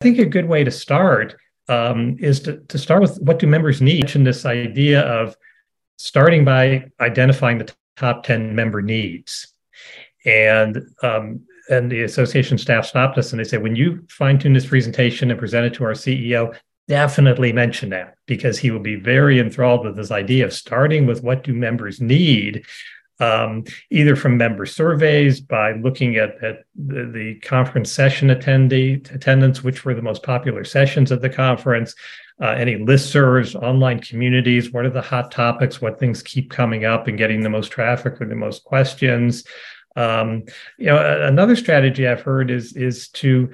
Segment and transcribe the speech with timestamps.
[0.00, 1.36] think a good way to start
[1.68, 5.36] um, is to, to start with what do members need and this idea of
[5.98, 9.54] starting by identifying the top 10 member needs.
[10.24, 14.54] And um, and the association staff stopped us and they said, when you fine tune
[14.54, 16.56] this presentation and present it to our CEO,
[16.88, 21.22] definitely mention that because he will be very enthralled with this idea of starting with
[21.22, 22.64] what do members need
[23.20, 29.62] um, either from member surveys by looking at, at the, the, conference session attendee attendance,
[29.62, 31.94] which were the most popular sessions at the conference,
[32.42, 37.06] uh, any listservs, online communities, what are the hot topics, what things keep coming up
[37.06, 39.44] and getting the most traffic or the most questions.
[39.96, 40.44] Um,
[40.78, 43.50] you know, another strategy I've heard is is to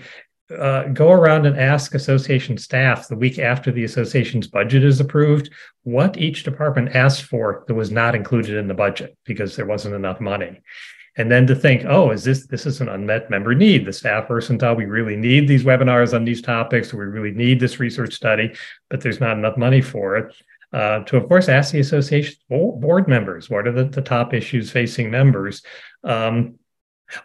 [0.50, 5.50] uh, go around and ask association staff the week after the association's budget is approved
[5.82, 9.95] what each department asked for that was not included in the budget because there wasn't
[9.95, 10.60] enough money.
[11.16, 13.86] And then to think oh is this this is an unmet member need.
[13.86, 16.92] The staff person thought we really need these webinars on these topics.
[16.92, 18.55] We really need this research study
[18.88, 20.34] but there's not enough money for it.
[20.72, 24.70] Uh, to of course ask the association board members what are the, the top issues
[24.70, 25.62] facing members?
[26.05, 26.56] Um,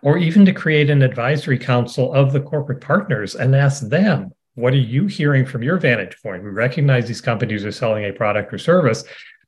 [0.01, 4.73] or even to create an advisory council of the corporate partners and ask them, what
[4.73, 6.43] are you hearing from your vantage point?
[6.43, 9.03] We recognize these companies are selling a product or service,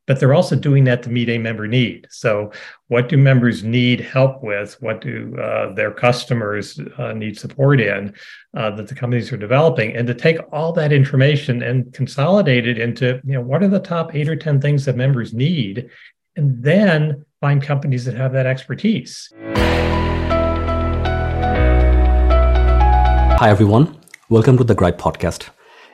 [0.06, 2.08] but they're also doing that to meet a member need.
[2.10, 2.52] So,
[2.88, 4.76] what do members need help with?
[4.82, 8.14] What do uh, their customers uh, need support in
[8.56, 9.96] uh, that the companies are developing?
[9.96, 13.80] And to take all that information and consolidate it into, you know, what are the
[13.80, 15.90] top eight or 10 things that members need?
[16.36, 19.32] And then find companies that have that expertise.
[23.44, 24.00] Hi, everyone.
[24.30, 25.50] Welcome to the Gripe Podcast.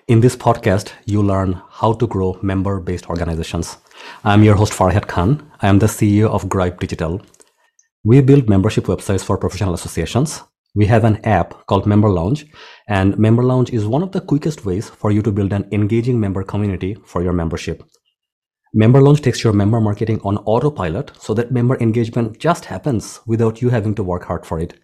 [0.08, 3.78] In this podcast, you learn how to grow member based organizations.
[4.23, 5.52] I'm your host, Farhad Khan.
[5.59, 7.19] I am the CEO of Gripe Digital.
[8.03, 10.44] We build membership websites for professional associations.
[10.75, 12.45] We have an app called Member Lounge,
[12.88, 16.19] and Member Lounge is one of the quickest ways for you to build an engaging
[16.19, 17.81] member community for your membership.
[18.75, 23.59] Member Lounge takes your member marketing on autopilot so that member engagement just happens without
[23.59, 24.79] you having to work hard for it.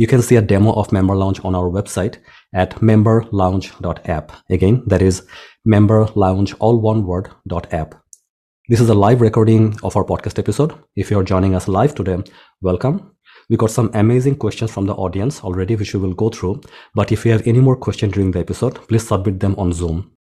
[0.00, 2.16] You can see a demo of Member Lounge on our website
[2.54, 4.32] at memberlounge.app.
[4.48, 5.26] Again, that is
[5.66, 7.28] member lounge, all one word,
[7.70, 7.94] app.
[8.70, 10.72] This is a live recording of our podcast episode.
[10.96, 12.16] If you're joining us live today,
[12.62, 13.14] welcome.
[13.50, 16.62] We got some amazing questions from the audience already, which we will go through.
[16.94, 20.12] But if you have any more questions during the episode, please submit them on Zoom.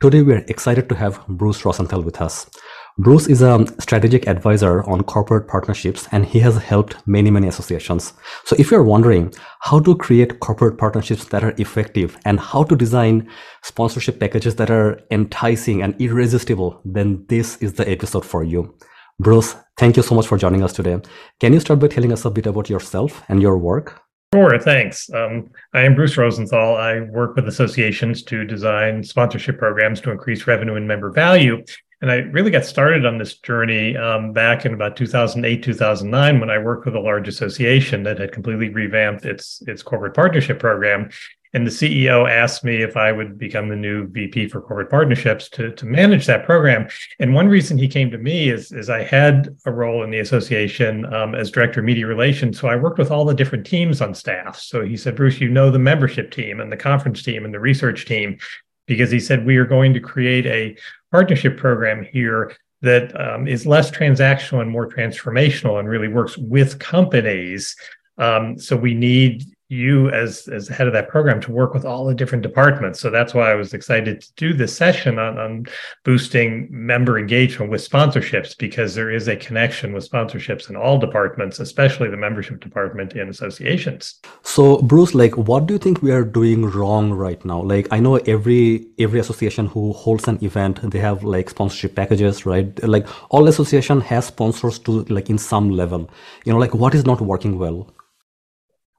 [0.00, 2.50] Today, we are excited to have Bruce Rosenthal with us.
[2.98, 8.12] Bruce is a strategic advisor on corporate partnerships and he has helped many, many associations.
[8.44, 12.76] So if you're wondering how to create corporate partnerships that are effective and how to
[12.76, 13.30] design
[13.62, 18.74] sponsorship packages that are enticing and irresistible, then this is the episode for you.
[19.18, 21.00] Bruce, thank you so much for joining us today.
[21.40, 24.02] Can you start by telling us a bit about yourself and your work?
[24.34, 25.10] Sure, thanks.
[25.14, 26.76] Um, I am Bruce Rosenthal.
[26.76, 31.62] I work with associations to design sponsorship programs to increase revenue and member value.
[32.02, 36.50] And I really got started on this journey um, back in about 2008, 2009, when
[36.50, 41.10] I worked with a large association that had completely revamped its its corporate partnership program.
[41.54, 45.48] And the CEO asked me if I would become the new VP for corporate partnerships
[45.50, 46.88] to, to manage that program.
[47.20, 50.20] And one reason he came to me is, is I had a role in the
[50.20, 52.58] association um, as director of media relations.
[52.58, 54.58] So I worked with all the different teams on staff.
[54.58, 57.60] So he said, Bruce, you know the membership team and the conference team and the
[57.60, 58.38] research team
[58.86, 60.76] because he said we are going to create a
[61.12, 66.78] partnership program here that um, is less transactional and more transformational and really works with
[66.80, 67.76] companies.
[68.18, 72.04] Um, so we need you as as head of that program to work with all
[72.04, 73.00] the different departments.
[73.00, 75.66] So that's why I was excited to do this session on, on
[76.04, 81.58] boosting member engagement with sponsorships because there is a connection with sponsorships in all departments,
[81.58, 84.20] especially the membership department in associations.
[84.42, 87.62] So Bruce, like what do you think we are doing wrong right now?
[87.62, 92.44] Like I know every every association who holds an event, they have like sponsorship packages,
[92.44, 92.70] right?
[92.86, 96.10] Like all association has sponsors to like in some level.
[96.44, 97.88] You know, like what is not working well?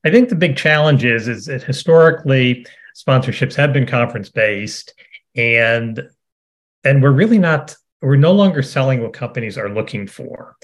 [0.03, 2.66] I think the big challenge is is that historically
[2.96, 4.94] sponsorships have been conference based
[5.35, 6.02] and
[6.84, 10.58] and we're really not we're no longer selling what companies are looking for.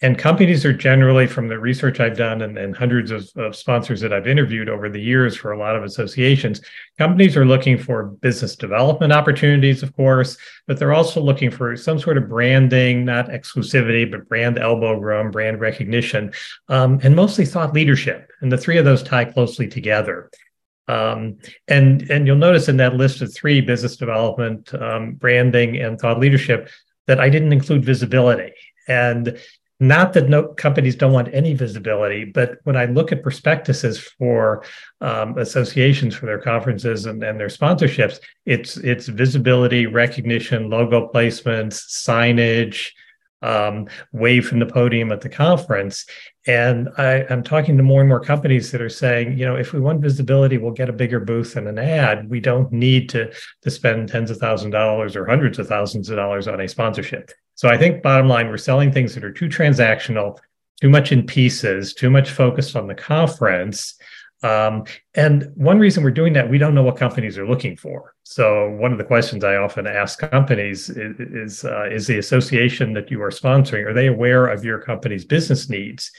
[0.00, 4.00] And companies are generally, from the research I've done and, and hundreds of, of, sponsors
[4.00, 6.62] that I've interviewed over the years for a lot of associations,
[6.98, 11.98] companies are looking for business development opportunities, of course, but they're also looking for some
[11.98, 16.32] sort of branding, not exclusivity, but brand elbow room, brand recognition,
[16.68, 18.30] um, and mostly thought leadership.
[18.40, 20.30] And the three of those tie closely together.
[20.88, 25.98] Um, and and you'll notice in that list of three business development, um, branding, and
[25.98, 26.70] thought leadership,
[27.06, 28.52] that I didn't include visibility.
[28.88, 29.38] And
[29.78, 34.64] not that no companies don't want any visibility, but when I look at prospectuses for
[35.02, 41.84] um, associations for their conferences and, and their sponsorships, it's it's visibility, recognition, logo placements,
[41.90, 42.88] signage,
[43.42, 46.06] um, wave from the podium at the conference.
[46.46, 49.72] And I, am talking to more and more companies that are saying, you know, if
[49.72, 52.30] we want visibility, we'll get a bigger booth and an ad.
[52.30, 53.32] We don't need to
[53.62, 56.68] to spend tens of thousands of dollars or hundreds of thousands of dollars on a
[56.68, 57.32] sponsorship.
[57.56, 60.38] So I think bottom line, we're selling things that are too transactional,
[60.80, 63.98] too much in pieces, too much focused on the conference.
[64.42, 64.84] Um,
[65.14, 68.14] and one reason we're doing that, we don't know what companies are looking for.
[68.22, 72.92] So one of the questions I often ask companies is, is, uh, is the association
[72.92, 76.10] that you are sponsoring, are they aware of your company's business needs?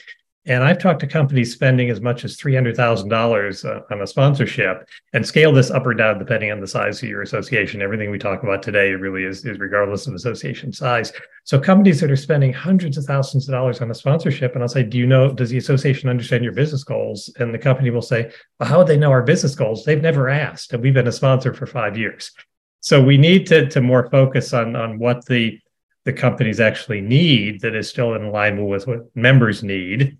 [0.48, 5.24] And I've talked to companies spending as much as $300,000 uh, on a sponsorship and
[5.26, 7.82] scale this up or down depending on the size of your association.
[7.82, 11.12] Everything we talk about today really is, is regardless of association size.
[11.44, 14.70] So companies that are spending hundreds of thousands of dollars on a sponsorship, and I'll
[14.70, 17.30] say, do you know, does the association understand your business goals?
[17.38, 19.84] And the company will say, well, how would they know our business goals?
[19.84, 20.72] They've never asked.
[20.72, 22.32] And we've been a sponsor for five years.
[22.80, 25.60] So we need to, to more focus on, on what the
[26.04, 30.16] the companies actually need that is still in alignment with what members need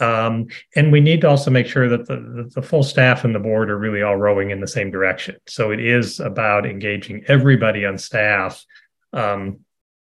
[0.00, 3.38] um, and we need to also make sure that the, the, full staff and the
[3.38, 5.36] board are really all rowing in the same direction.
[5.46, 8.62] So it is about engaging everybody on staff,
[9.14, 9.60] um,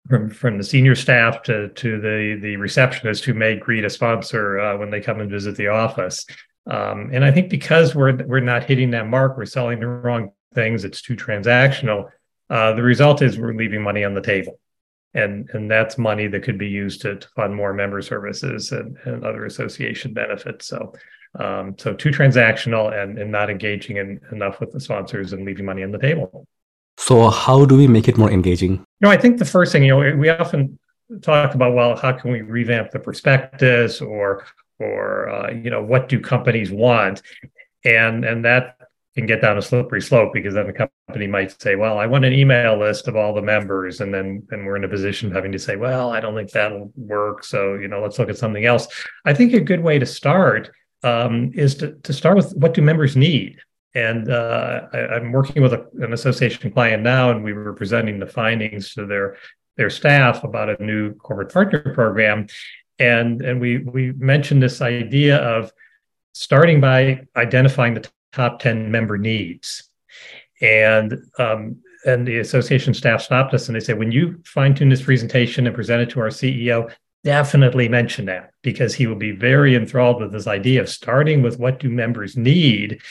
[0.07, 4.59] from from the senior staff to to the the receptionist who may greet a sponsor
[4.59, 6.25] uh, when they come and visit the office.
[6.69, 10.31] Um, and I think because we're we're not hitting that mark, we're selling the wrong
[10.53, 10.83] things.
[10.83, 12.09] It's too transactional.
[12.49, 14.59] Uh, the result is we're leaving money on the table
[15.13, 18.97] and and that's money that could be used to, to fund more member services and,
[19.05, 20.67] and other association benefits.
[20.67, 20.93] So
[21.39, 25.65] um, so too transactional and, and not engaging in, enough with the sponsors and leaving
[25.65, 26.47] money on the table.
[26.97, 28.71] So how do we make it more engaging?
[28.71, 30.77] You know i think the first thing you know we often
[31.21, 34.45] talk about well how can we revamp the prospectus or
[34.79, 37.21] or uh, you know what do companies want?
[37.85, 38.78] And and that
[39.15, 42.25] can get down a slippery slope because then the company might say, "Well, I want
[42.25, 45.35] an email list of all the members," and then then we're in a position of
[45.35, 48.37] having to say, "Well, I don't think that'll work." So you know, let's look at
[48.37, 48.87] something else.
[49.25, 50.71] I think a good way to start
[51.03, 53.57] um, is to to start with what do members need.
[53.95, 58.19] And uh, I, am working with a, an association client now, and we were presenting
[58.19, 59.37] the findings to their
[59.77, 62.47] their staff about a new corporate partner program,
[62.99, 65.71] and and we we mentioned this idea of
[66.33, 69.89] starting by identifying the top 10 member needs.
[70.61, 74.89] And um, and the association staff stopped us and they said, when you fine tune
[74.89, 76.91] this presentation and present it to our CEO,
[77.23, 81.59] definitely mention that because he will be very enthralled with this idea of starting with
[81.59, 83.01] what do members need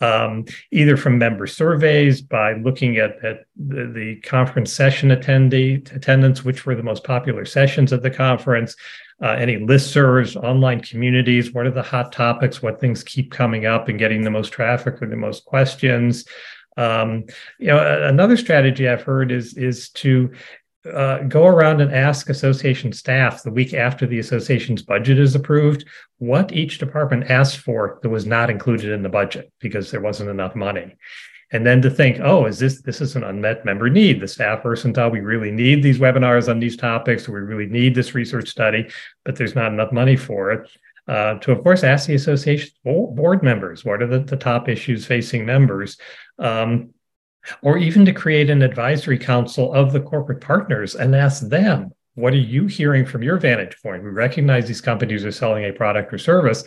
[0.00, 6.44] um, either from member surveys by looking at, at the, the, conference session attendee attendance,
[6.44, 8.74] which were the most popular sessions at the conference,
[9.22, 13.88] uh, any listservs, online communities, what are the hot topics, what things keep coming up
[13.88, 16.24] and getting the most traffic or the most questions.
[16.76, 17.24] Um,
[17.58, 20.32] you know, another strategy I've heard is is to
[20.92, 25.86] uh, go around and ask association staff the week after the association's budget is approved
[26.18, 30.28] what each department asked for that was not included in the budget because there wasn't
[30.28, 30.94] enough money
[31.54, 34.20] and then to think oh is this this is an unmet member need.
[34.20, 37.28] The staff person thought we really need these webinars on these topics.
[37.28, 38.90] We really need this research study
[39.24, 40.70] but there's not enough money for it.
[41.06, 45.06] Uh, to of course ask the association board members what are the, the top issues
[45.06, 45.96] facing members?
[46.38, 46.90] Um,
[47.62, 52.32] or even to create an advisory council of the corporate partners and ask them, what
[52.32, 54.02] are you hearing from your vantage point?
[54.02, 56.64] We recognize these companies are selling a product or service,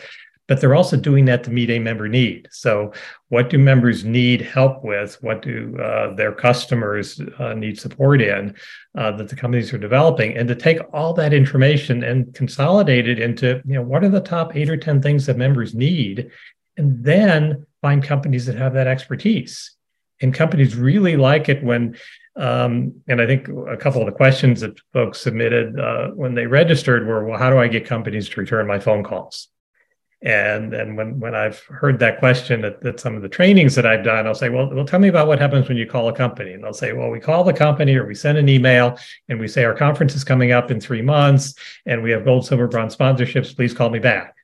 [0.47, 2.47] but they're also doing that to meet a member need.
[2.51, 2.93] So,
[3.29, 5.17] what do members need help with?
[5.21, 8.55] What do uh, their customers uh, need support in
[8.97, 10.37] uh, that the companies are developing?
[10.37, 14.21] And to take all that information and consolidate it into, you know, what are the
[14.21, 16.31] top eight or 10 things that members need?
[16.77, 19.75] And then find companies that have that expertise
[20.21, 21.97] and companies really like it when
[22.37, 26.45] um, and I think a couple of the questions that folks submitted uh, when they
[26.45, 29.47] registered were, well, how do I get companies to return my phone calls?
[30.23, 33.85] And and when when I've heard that question at, at some of the trainings that
[33.85, 36.13] I've done, I'll say, well, well, tell me about what happens when you call a
[36.13, 36.53] company.
[36.53, 38.97] And they'll say, well, we call the company or we send an email
[39.29, 41.53] and we say our conference is coming up in three months
[41.85, 43.55] and we have gold, silver, bronze sponsorships.
[43.55, 44.35] Please call me back.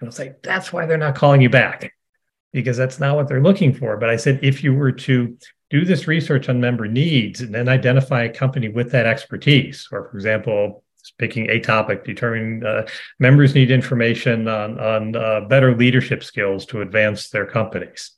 [0.00, 1.92] And I'll say, that's why they're not calling you back
[2.52, 3.96] because that's not what they're looking for.
[3.96, 5.36] But I said, if you were to
[5.70, 10.08] do this research on member needs and then identify a company with that expertise, or
[10.08, 10.84] for example,
[11.18, 12.86] picking a topic, determining uh,
[13.18, 18.12] members need information on, on uh, better leadership skills to advance their companies.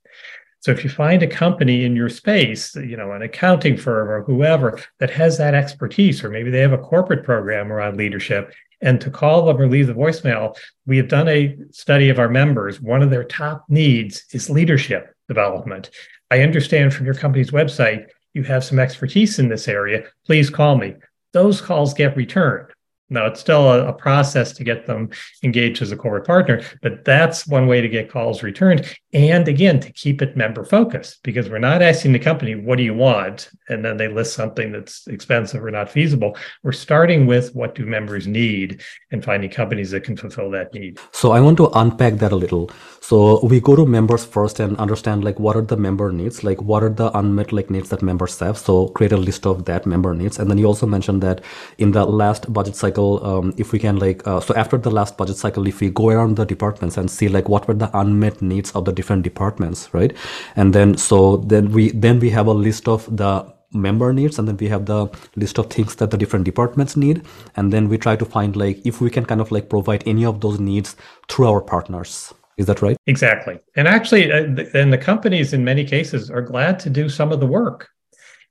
[0.61, 4.23] So if you find a company in your space, you know, an accounting firm or
[4.25, 9.01] whoever that has that expertise, or maybe they have a corporate program around leadership, and
[9.01, 10.57] to call them or leave the voicemail.
[10.87, 12.81] We have done a study of our members.
[12.81, 15.91] One of their top needs is leadership development.
[16.31, 20.05] I understand from your company's website you have some expertise in this area.
[20.27, 20.95] Please call me.
[21.33, 22.69] Those calls get returned.
[23.11, 25.11] Now, it's still a, a, process to get them
[25.43, 28.87] engaged as a corporate partner, but that's one way to get calls returned.
[29.13, 32.85] And again, to keep it member focused, because we're not asking the company, what do
[32.85, 33.51] you want?
[33.69, 36.37] And then they list something that's expensive or not feasible.
[36.63, 41.01] We're starting with what do members need and finding companies that can fulfill that need.
[41.13, 42.71] So I want to unpack that a little.
[43.01, 46.63] So we go to members first and understand like what are the member needs, like
[46.63, 48.59] what are the unmet like needs that members have.
[48.59, 50.39] So create a list of that member needs.
[50.39, 51.43] And then you also mentioned that
[51.79, 55.17] in the last budget cycle, um, if we can like uh, so after the last
[55.17, 58.41] budget cycle if we go around the departments and see like what were the unmet
[58.41, 60.13] needs of the different departments right?
[60.57, 63.33] And then so then we then we have a list of the
[63.73, 67.23] member needs and then we have the list of things that the different departments need.
[67.57, 70.25] And then we try to find like if we can kind of like provide any
[70.25, 70.97] of those needs
[71.29, 72.35] through our partners.
[72.57, 72.97] Is that right?
[73.07, 73.59] Exactly.
[73.77, 77.41] And actually uh, and the companies in many cases are glad to do some of
[77.41, 77.89] the work.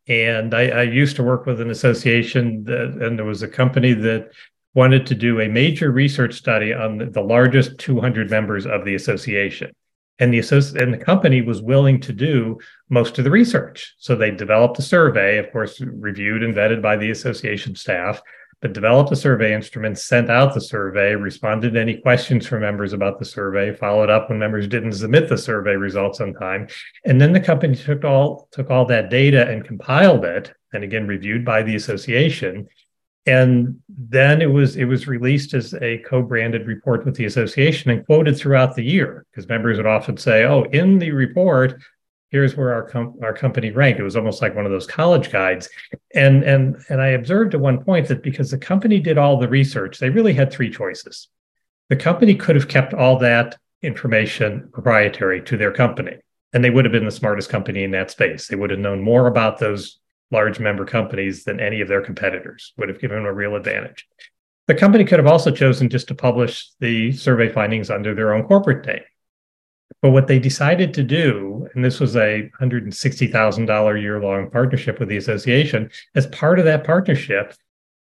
[0.08, 3.94] And I, I used to work with an association, that, and there was a company
[3.94, 4.32] that
[4.74, 8.96] wanted to do a major research study on the, the largest 200 members of the
[8.96, 9.72] association.
[10.20, 10.40] And the,
[10.80, 12.60] and the company was willing to do
[12.90, 13.96] most of the research.
[13.98, 18.22] So they developed a survey, of course, reviewed and vetted by the association staff
[18.62, 22.92] but developed a survey instrument, sent out the survey, responded to any questions from members
[22.92, 26.68] about the survey, followed up when members didn't submit the survey results on time.
[27.06, 31.08] And then the company took all took all that data and compiled it, and again
[31.08, 32.68] reviewed by the association.
[33.26, 38.06] And then it was it was released as a co-branded report with the association and
[38.06, 41.80] quoted throughout the year because members would often say, "Oh, in the report,
[42.30, 44.00] here's where our com- our company ranked.
[44.00, 45.70] It was almost like one of those college guides.
[46.16, 49.50] And and and I observed at one point that because the company did all the
[49.50, 51.28] research, they really had three choices.
[51.90, 56.18] The company could have kept all that information proprietary to their company,
[56.54, 58.48] and they would have been the smartest company in that space.
[58.48, 60.00] They would have known more about those
[60.32, 62.74] large member companies than any of their competitors.
[62.78, 64.08] Would have given them a real advantage.
[64.68, 68.44] The company could have also chosen just to publish the survey findings under their own
[68.44, 69.04] corporate name
[70.02, 75.10] but what they decided to do, and this was a $160,000 year long partnership with
[75.10, 77.54] the association, as part of that partnership,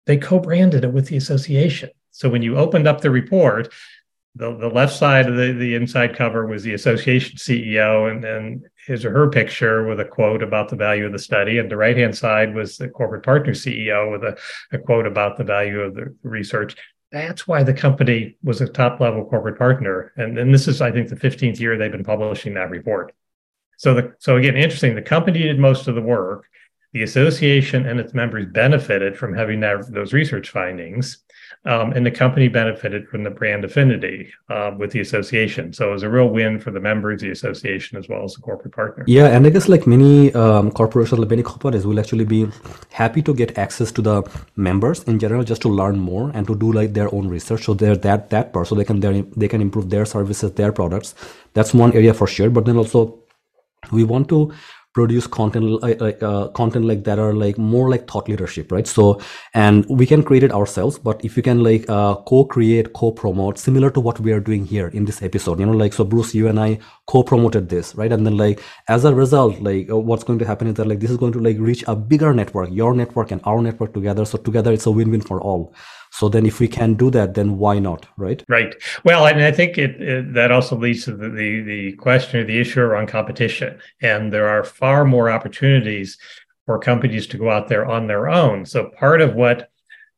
[0.06, 1.90] they co branded it with the association.
[2.12, 3.74] So when you opened up the report,
[4.36, 8.66] the, the left side of the, the inside cover was the association CEO and, and
[8.88, 11.58] his or her picture with a quote about the value of the study.
[11.58, 14.38] And the right hand side was the corporate partner CEO with a,
[14.72, 16.76] a quote about the value of the research
[17.12, 20.14] that's why the company was a top level corporate partner.
[20.16, 23.14] And, this is, I think, the 15th year they've been publishing that report.
[23.78, 24.96] So the so again, interesting.
[24.96, 26.46] The company did most of the work.
[26.94, 31.24] The association and its members benefited from having that, those research findings.
[31.63, 35.74] Um, and the company benefited from the brand affinity uh, with the association.
[35.74, 38.41] So it was a real win for the members, the association, as well as the
[38.41, 39.03] corporate partner.
[39.08, 42.48] Yeah, and I guess like many um, corporations, like many companies will actually be
[42.91, 44.24] happy to get access to the
[44.56, 47.65] members in general, just to learn more and to do like their own research.
[47.65, 49.00] So they're that that part, so they can
[49.38, 51.13] they can improve their services, their products.
[51.53, 52.50] That's one area for sure.
[52.50, 53.20] But then also
[53.91, 54.51] we want to
[54.94, 58.88] produce content like uh, content like that are like more like thought leadership right?
[58.88, 59.22] So
[59.54, 63.90] and we can create it ourselves but if you can like uh, co-create co-promote similar
[63.92, 66.48] to what we are doing here in this episode you know like so bruce you
[66.48, 66.78] and i
[67.12, 68.12] co-promoted this right?
[68.12, 71.00] And then like as a result like uh, what's going to happen is that like
[71.00, 74.26] this is going to like reach a bigger network your network and our network together.
[74.26, 75.74] So together it's a win-win for all
[76.12, 78.44] so then, if we can do that, then why not, right?
[78.50, 78.75] Right.
[79.06, 82.44] Well, and I think it, it that also leads to the, the, the question or
[82.44, 86.18] the issue around competition, and there are far more opportunities
[86.65, 88.65] for companies to go out there on their own.
[88.65, 89.70] So part of what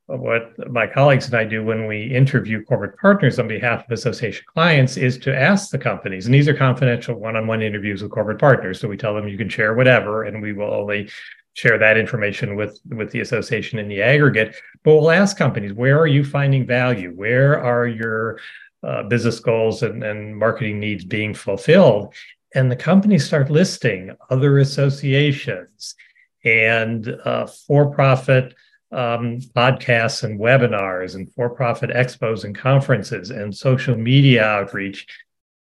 [0.07, 4.43] what my colleagues and I do when we interview corporate partners on behalf of association
[4.53, 8.79] clients is to ask the companies, and these are confidential one-on-one interviews with corporate partners.
[8.79, 11.09] So we tell them you can share whatever, and we will only
[11.53, 15.99] share that information with with the association in the aggregate but we'll ask companies where
[15.99, 17.11] are you finding value?
[17.11, 18.39] Where are your
[18.83, 22.13] uh, business goals and, and marketing needs being fulfilled?
[22.53, 25.95] And the companies start listing other associations
[26.43, 28.53] and uh, for-profit
[28.91, 35.07] um, podcasts and webinars and for-profit expos and conferences and social media outreach.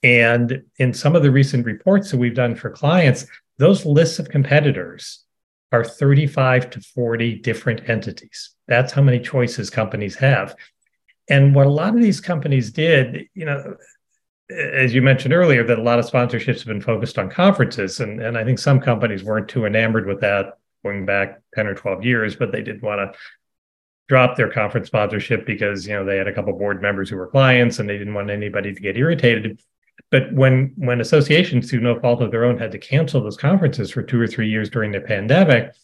[0.02, 3.26] And in some of the recent reports that we've done for clients
[3.58, 5.24] those lists of competitors
[5.72, 8.50] are 35 to 40 different entities.
[8.68, 10.54] That's how many choices companies have.
[11.28, 13.76] And what a lot of these companies did, you know,
[14.50, 18.00] as you mentioned earlier, that a lot of sponsorships have been focused on conferences.
[18.00, 21.74] And, and I think some companies weren't too enamored with that going back 10 or
[21.74, 23.18] 12 years, but they didn't want to
[24.08, 27.28] drop their conference sponsorship because you know they had a couple board members who were
[27.28, 29.58] clients and they didn't want anybody to get irritated
[30.12, 33.90] but when when associations through no fault of their own had to cancel those conferences
[33.90, 35.74] for two or three years during the pandemic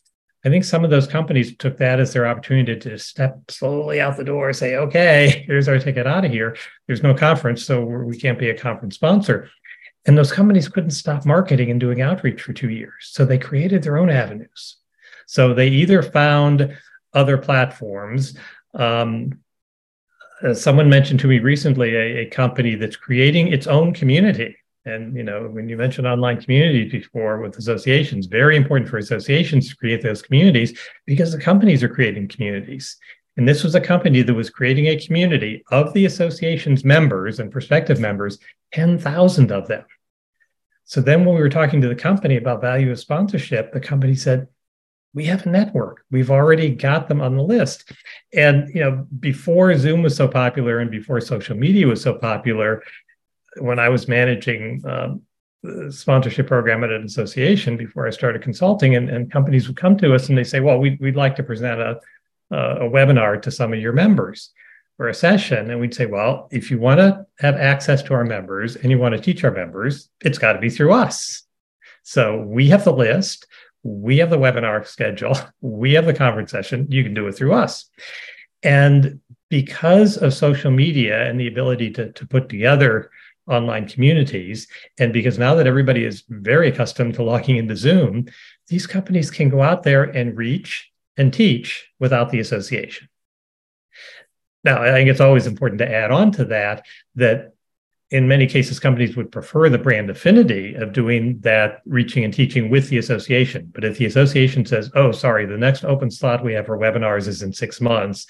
[0.45, 4.17] i think some of those companies took that as their opportunity to step slowly out
[4.17, 6.57] the door say okay here's our ticket out of here.
[6.87, 9.51] There's no conference so we can't be a conference sponsor.
[10.07, 13.11] And those companies couldn't stop marketing and doing outreach for two years.
[13.11, 14.77] So they created their own avenues.
[15.27, 16.77] So they either found
[17.13, 18.37] other platforms.
[18.75, 19.41] Um,
[20.42, 24.57] uh, someone mentioned to me recently a, a, company that's creating its own community.
[24.85, 29.68] And you know, when you mentioned online communities before with associations, very important for associations
[29.68, 32.97] to create those communities because the companies are creating communities.
[33.37, 37.52] And this was a company that was creating a community of the association's members and
[37.52, 38.38] prospective members,
[38.73, 39.85] 10,000 of them.
[40.85, 44.14] So then when we were talking to the company about value of sponsorship, the company
[44.14, 44.49] said,
[45.15, 46.05] we have a network.
[46.11, 47.91] We've already got them on the list.
[48.33, 52.83] And you know, before Zoom was so popular and before social media was so popular,
[53.59, 55.23] when I was managing um,
[55.62, 59.97] the sponsorship program at an association before I started consulting, and, and companies would come
[59.99, 62.00] to us and they say, "Well, we'd, we'd like to present a,
[62.50, 64.50] a webinar to some of your members."
[64.99, 68.25] or a session and we'd say well if you want to have access to our
[68.25, 71.45] members and you want to teach our members it's got to be through us
[72.03, 73.47] so we have the list
[73.83, 77.53] we have the webinar schedule, we have the conference session, you can do it through
[77.53, 77.89] us.
[78.63, 83.11] And because of social media and the ability to, to put together
[83.47, 84.69] online communities,
[84.99, 88.27] and because now that everybody is very accustomed to logging into Zoom,
[88.69, 93.09] these companies can go out there and reach and teach without the association.
[94.65, 97.55] Now, I think it's always important to add on to that that
[98.11, 102.71] in many cases, companies would prefer the brand affinity of doing that reaching and teaching
[102.71, 103.71] with the association.
[103.75, 107.29] But if the association says, oh, sorry, the next open slot we have for webinars
[107.29, 108.27] is in six months,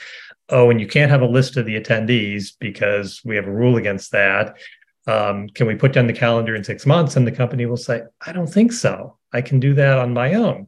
[0.49, 3.77] oh, and you can't have a list of the attendees because we have a rule
[3.77, 4.57] against that.
[5.07, 7.15] Um, can we put down the calendar in six months?
[7.15, 9.17] And the company will say, I don't think so.
[9.33, 10.67] I can do that on my own.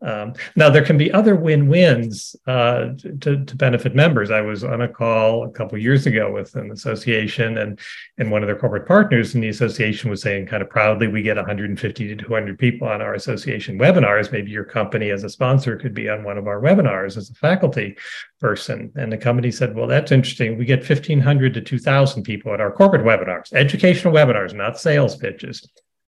[0.00, 4.30] Um, now, there can be other win-wins uh, to, to, benefit members.
[4.30, 7.80] I was on a call a couple years ago with an association, and
[8.16, 11.22] and one of their corporate partners in the association was saying, kind of proudly, we
[11.22, 14.30] get 150 to 200 people on our association webinars.
[14.30, 17.34] Maybe your company, as a sponsor, could be on one of our webinars as a
[17.34, 17.96] faculty
[18.40, 18.92] person.
[18.94, 20.56] And the company said, well, that's interesting.
[20.56, 25.68] We get 1,500 to 2,000 people at our corporate webinars, educational webinars, not sales pitches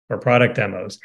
[0.10, 1.00] or product demos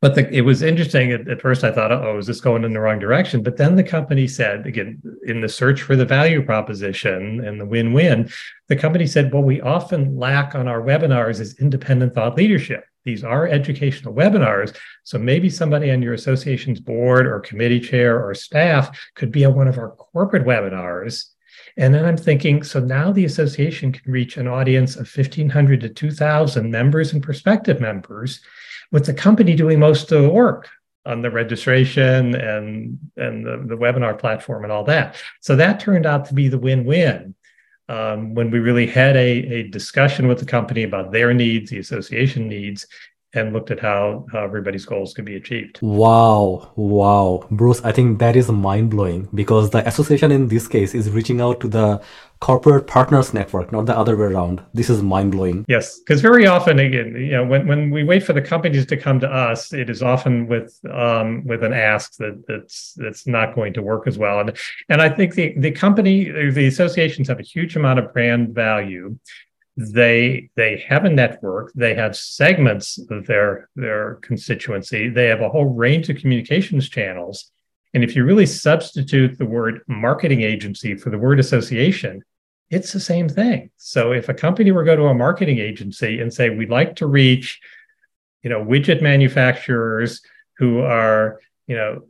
[0.00, 2.72] but the, it was interesting at, at, first i thought oh is this going in
[2.72, 3.42] the wrong direction?
[3.42, 7.66] But then the company said again in the search for the value proposition and the
[7.66, 8.30] win-win
[8.68, 12.84] the company said what we often lack on our webinars is independent thought leadership.
[13.04, 18.34] These are educational webinars so maybe somebody on your association's board or committee chair or
[18.34, 21.26] staff could be on one of our corporate webinars.
[21.76, 25.88] And then I'm thinking, so now the association can reach an audience of 1,500 to
[25.88, 28.40] 2,000 members and prospective members
[28.92, 30.68] with the company doing most of the work
[31.06, 35.16] on the registration and and the, the webinar platform and all that.
[35.40, 37.34] So that turned out to be the win-win.
[37.88, 41.78] Um, when we really had a, a discussion with the company about their needs, the
[41.78, 42.86] association needs,
[43.32, 45.78] and looked at how, how everybody's goals could be achieved.
[45.82, 47.46] Wow, wow.
[47.50, 51.40] Bruce, I think that is mind blowing because the association in this case is reaching
[51.40, 52.02] out to the
[52.40, 54.62] corporate partners network, not the other way around.
[54.74, 55.64] This is mind blowing.
[55.68, 58.96] Yes, because very often, again, you know, when, when we wait for the companies to
[58.96, 63.54] come to us, it is often with um, with an ask that that's that's not
[63.54, 64.40] going to work as well.
[64.40, 64.56] And
[64.88, 69.16] and I think the the company, the associations have a huge amount of brand value.
[69.80, 71.72] They they have a network.
[71.74, 75.08] They have segments of their their constituency.
[75.08, 77.50] They have a whole range of communications channels.
[77.94, 82.22] And if you really substitute the word marketing agency for the word association,
[82.68, 83.70] it's the same thing.
[83.78, 86.96] So if a company were to go to a marketing agency and say, we'd like
[86.96, 87.58] to reach,
[88.42, 90.20] you know, widget manufacturers
[90.58, 92.02] who are, you know,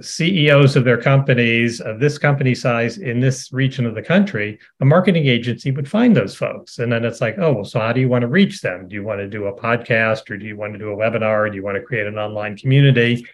[0.00, 4.84] CEOs of their companies of this company size in this region of the country, a
[4.84, 6.78] marketing agency would find those folks.
[6.78, 8.88] And then it's like, oh, well, so how do you want to reach them?
[8.88, 11.50] Do you want to do a podcast or do you want to do a webinar?
[11.50, 13.26] Do you want to create an online community?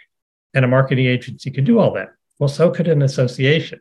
[0.55, 2.11] And a marketing agency could do all that.
[2.39, 3.81] Well, so could an association.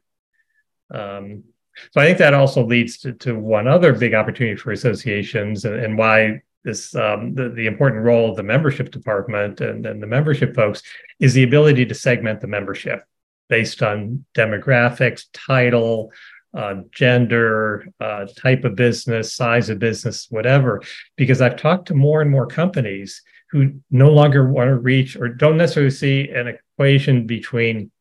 [0.90, 1.44] Um,
[1.92, 5.76] so I think that also leads to, to one other big opportunity for associations and,
[5.76, 10.08] and why this um, the, the important role of the membership department and, and the
[10.08, 10.82] membership folks
[11.20, 13.04] is the ability to segment the membership
[13.48, 16.12] based on demographics, title,
[16.56, 20.82] uh, gender, uh, type of business, size of business, whatever.
[21.16, 25.30] Because I've talked to more and more companies who no longer want to reach or
[25.30, 27.92] don't necessarily see an equation between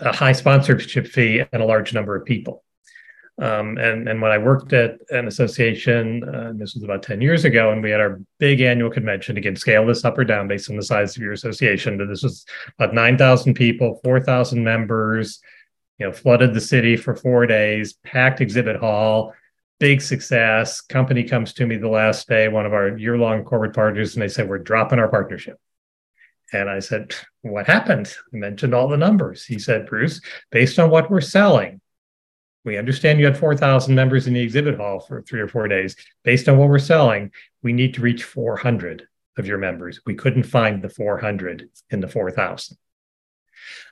[0.00, 2.64] a high sponsorship fee and a large number of people.
[3.40, 7.46] Um, and, and when I worked at an association, uh, this was about 10 years
[7.46, 9.38] ago, and we had our big annual convention.
[9.38, 11.96] Again, scale this up or down based on the size of your association.
[11.96, 12.44] But this was
[12.78, 15.40] about 9,000 people, 4,000 members,
[15.98, 19.32] you know, flooded the city for four days, packed exhibit hall,
[19.78, 20.82] big success.
[20.82, 24.22] Company comes to me the last day, one of our year long corporate partners, and
[24.22, 25.58] they said, We're dropping our partnership.
[26.52, 28.14] And I said, What happened?
[28.34, 29.46] I mentioned all the numbers.
[29.46, 31.79] He said, Bruce, based on what we're selling,
[32.64, 35.96] we understand you had 4,000 members in the exhibit hall for three or four days.
[36.24, 39.06] Based on what we're selling, we need to reach 400
[39.38, 40.00] of your members.
[40.04, 42.76] We couldn't find the 400 in the 4,000.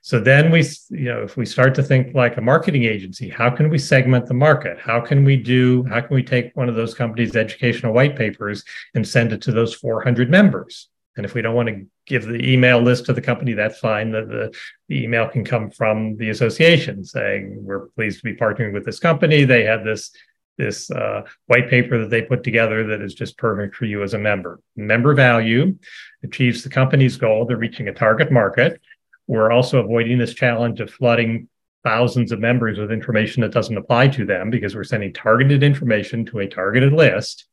[0.03, 3.51] So then we, you know, if we start to think like a marketing agency, how
[3.51, 4.79] can we segment the market?
[4.79, 8.65] How can we do, how can we take one of those companies' educational white papers
[8.95, 10.89] and send it to those 400 members?
[11.17, 14.11] And if we don't want to give the email list to the company, that's fine.
[14.11, 14.55] The, the,
[14.89, 18.99] the, email can come from the association saying, we're pleased to be partnering with this
[18.99, 19.45] company.
[19.45, 20.11] They have this,
[20.57, 24.15] this uh, white paper that they put together that is just perfect for you as
[24.15, 24.61] a member.
[24.77, 25.77] Member value
[26.25, 27.45] achieves the company's goal.
[27.45, 28.81] They're reaching a target market.
[29.27, 31.49] We're also avoiding this challenge of flooding
[31.85, 36.25] thousands of members with information that doesn't apply to them because we're sending targeted information
[36.27, 37.47] to a targeted list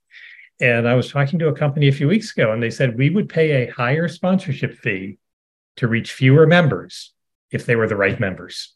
[0.59, 3.09] and I was talking to a company a few weeks ago, and they said we
[3.09, 5.17] would pay a higher sponsorship fee
[5.77, 7.13] to reach fewer members
[7.51, 8.73] if they were the right members.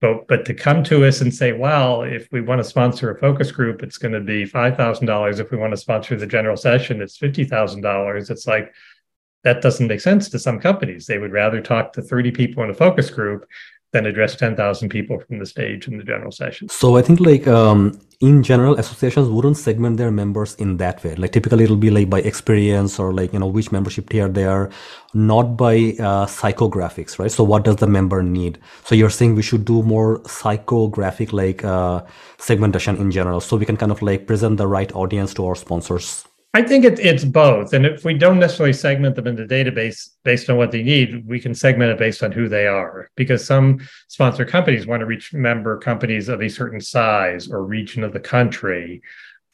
[0.00, 3.18] But, but to come to us and say, well, if we want to sponsor a
[3.18, 5.40] focus group, it's going to be $5,000.
[5.40, 8.30] If we want to sponsor the general session, it's $50,000.
[8.30, 8.72] It's like,
[9.44, 11.06] that doesn't make sense to some companies.
[11.06, 13.46] They would rather talk to 30 people in a focus group
[13.94, 16.68] than address 10,000 people from the stage in the general session.
[16.68, 21.14] So I think like um, in general, associations wouldn't segment their members in that way.
[21.14, 24.44] Like typically it'll be like by experience or like, you know, which membership tier they
[24.44, 24.68] are,
[25.14, 27.30] not by uh, psychographics, right?
[27.30, 28.58] So what does the member need?
[28.84, 32.02] So you're saying we should do more psychographic like uh,
[32.38, 33.40] segmentation in general.
[33.40, 36.26] So we can kind of like present the right audience to our sponsors.
[36.56, 37.72] I think it, it's both.
[37.72, 41.26] And if we don't necessarily segment them in the database based on what they need,
[41.26, 43.10] we can segment it based on who they are.
[43.16, 48.04] Because some sponsor companies want to reach member companies of a certain size or region
[48.04, 49.02] of the country,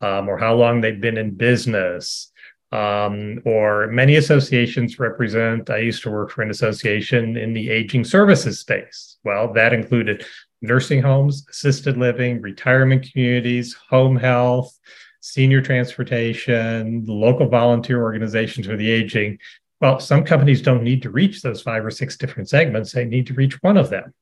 [0.02, 2.30] um, or how long they've been in business.
[2.70, 8.04] Um, or many associations represent, I used to work for an association in the aging
[8.04, 9.16] services space.
[9.24, 10.26] Well, that included
[10.60, 14.78] nursing homes, assisted living, retirement communities, home health
[15.20, 19.38] senior transportation, local volunteer organizations for the aging.
[19.80, 23.26] Well, some companies don't need to reach those five or six different segments, they need
[23.28, 24.12] to reach one of them.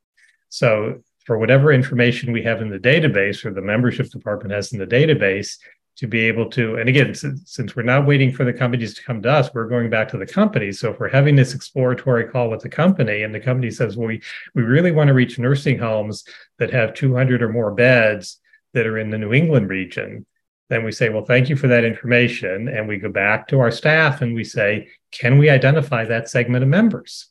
[0.49, 4.79] So, for whatever information we have in the database or the membership department has in
[4.79, 5.59] the database,
[5.99, 9.03] to be able to, and again, since, since we're not waiting for the companies to
[9.03, 10.79] come to us, we're going back to the companies.
[10.79, 14.07] So if we're having this exploratory call with the company and the company says, well,
[14.07, 14.23] we,
[14.55, 16.23] we really want to reach nursing homes
[16.61, 18.39] that have 200 or more beds
[18.75, 20.25] that are in the New England region,
[20.69, 22.69] then we say, well, thank you for that information.
[22.69, 26.63] And we go back to our staff and we say, can we identify that segment
[26.63, 27.29] of members?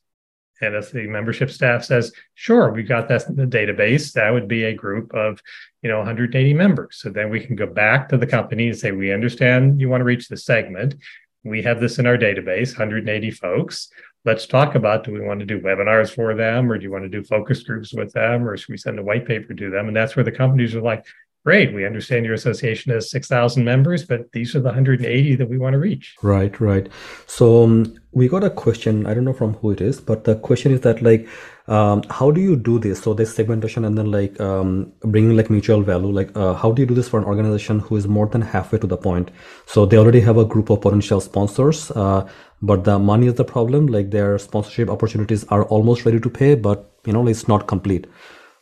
[0.60, 4.48] And if the membership staff says, sure, we've got that in the database, that would
[4.48, 5.40] be a group of,
[5.82, 6.98] you know, 180 members.
[7.00, 10.00] So then we can go back to the company and say, we understand you want
[10.00, 10.96] to reach this segment.
[11.44, 13.88] We have this in our database, 180 folks.
[14.24, 17.04] Let's talk about do we want to do webinars for them or do you want
[17.04, 19.86] to do focus groups with them or should we send a white paper to them?
[19.86, 21.06] And that's where the companies are like,
[21.48, 25.56] great, we understand your association has 6,000 members, but these are the 180 that we
[25.56, 26.14] want to reach.
[26.22, 26.86] Right, right.
[27.26, 30.34] So um, we got a question, I don't know from who it is, but the
[30.48, 31.26] question is that like,
[31.66, 33.00] um, how do you do this?
[33.00, 36.82] So this segmentation and then like um, bringing like mutual value, like uh, how do
[36.82, 39.30] you do this for an organization who is more than halfway to the point?
[39.64, 42.28] So they already have a group of potential sponsors, uh,
[42.60, 43.86] but the money is the problem.
[43.86, 48.06] Like their sponsorship opportunities are almost ready to pay, but you know, it's not complete.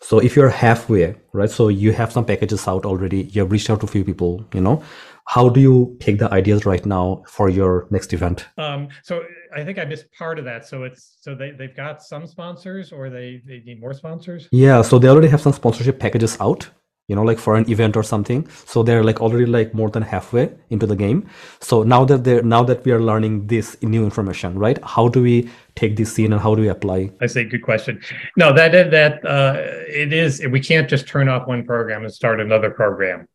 [0.01, 1.51] So if you're halfway, right?
[1.51, 3.25] So you have some packages out already.
[3.25, 4.83] You have reached out to a few people, you know.
[5.29, 8.47] How do you take the ideas right now for your next event?
[8.59, 10.67] Um, so I think I missed part of that.
[10.67, 14.49] So it's so they, they've got some sponsors or they, they need more sponsors?
[14.53, 14.83] Yeah.
[14.83, 16.69] So they already have some sponsorship packages out
[17.09, 18.47] you know like for an event or something.
[18.67, 21.29] So they're like already like more than halfway into the game.
[21.61, 24.79] So now that they're now that we are learning this new information right?
[24.85, 27.11] How do we take this scene and how do we apply?
[27.21, 28.01] I say good question.
[28.37, 29.55] No that that uh,
[29.89, 33.29] it is we can't just turn off one program and start another program.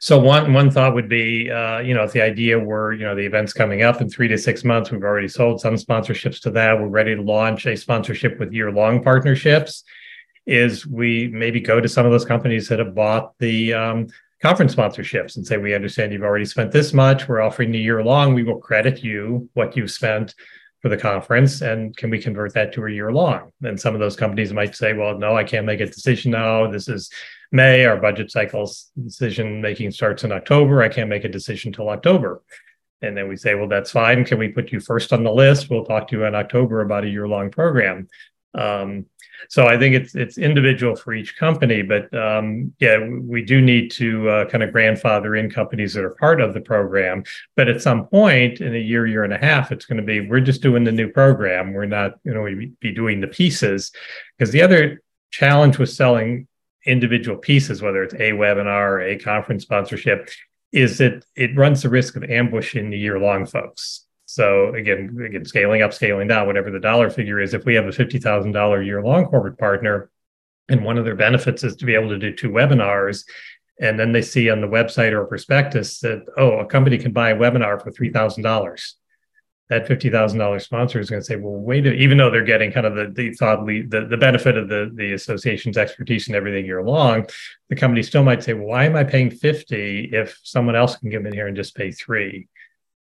[0.00, 3.16] So one one thought would be, uh, you know, if the idea were, you know,
[3.16, 6.50] the event's coming up in three to six months, we've already sold some sponsorships to
[6.52, 6.80] that.
[6.80, 9.84] We're ready to launch a sponsorship with year long partnerships
[10.48, 14.08] is we maybe go to some of those companies that have bought the um,
[14.40, 17.28] conference sponsorships and say, we understand you've already spent this much.
[17.28, 18.32] We're offering a year long.
[18.32, 20.34] We will credit you what you've spent
[20.80, 23.50] for the conference and can we convert that to a year long?
[23.62, 26.70] And some of those companies might say well no i can't make a decision now.
[26.70, 27.10] This is
[27.50, 27.84] may.
[27.84, 30.80] Our budget cycles decision making starts in october.
[30.82, 32.42] I can't make a decision till october.
[33.02, 34.24] And then we say well that's fine.
[34.24, 35.68] Can we put you first on the list?
[35.68, 38.06] We'll talk to you in october about a year long program.
[38.54, 39.06] Um,
[39.48, 43.90] so I think it's it's individual for each company, but um, yeah, we do need
[43.92, 47.24] to uh, kind of grandfather in companies that are part of the program.
[47.56, 50.20] But at some point in a year, year and a half, it's going to be
[50.20, 51.72] we're just doing the new program.
[51.72, 53.92] We're not you know we be doing the pieces
[54.36, 56.48] because the other challenge with selling
[56.86, 60.30] individual pieces, whether it's a webinar or a conference sponsorship,
[60.72, 64.04] is that it runs the risk of ambushing the year long folks.
[64.38, 67.54] So again, again, scaling up, scaling down, whatever the dollar figure is.
[67.54, 70.10] If we have a fifty thousand dollar year long corporate partner,
[70.68, 73.24] and one of their benefits is to be able to do two webinars,
[73.80, 77.30] and then they see on the website or prospectus that oh, a company can buy
[77.30, 78.94] a webinar for three thousand dollars.
[79.70, 82.44] That fifty thousand dollars sponsor is going to say, well, wait, a, even though they're
[82.44, 86.36] getting kind of the the thought the, the benefit of the the association's expertise and
[86.36, 87.26] everything year long,
[87.70, 91.10] the company still might say, well, why am I paying fifty if someone else can
[91.10, 92.46] come in here and just pay three?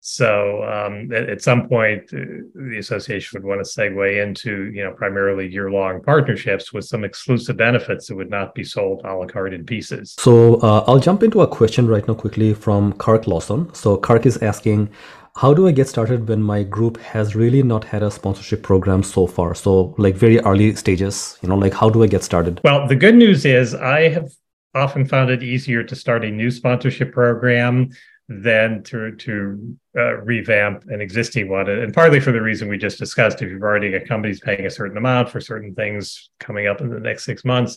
[0.00, 2.18] So um, at, at, some point, uh,
[2.54, 7.58] the association would want to segue into, you know, primarily year-long partnerships with some exclusive
[7.58, 10.14] benefits that would not be sold a la carte in pieces.
[10.18, 13.72] So uh, I'll jump into a question right now quickly from Kirk Lawson.
[13.74, 14.88] So Kirk is asking,
[15.36, 19.02] how do I get started when my group has really not had a sponsorship program
[19.02, 19.54] so far?
[19.54, 22.60] So like very early stages, you know, like how do I get started?
[22.64, 24.30] Well, the good news is I have
[24.74, 27.90] often found it easier to start a new sponsorship program
[28.30, 32.96] than to to uh, revamp an existing one, and partly for the reason we just
[32.96, 33.42] discussed.
[33.42, 36.90] If you've already a company's paying a certain amount for certain things coming up in
[36.90, 37.76] the next six months,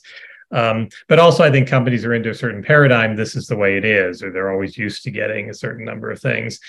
[0.52, 3.16] um, but also I think companies are into a certain paradigm.
[3.16, 6.12] This is the way it is, or they're always used to getting a certain number
[6.12, 6.60] of things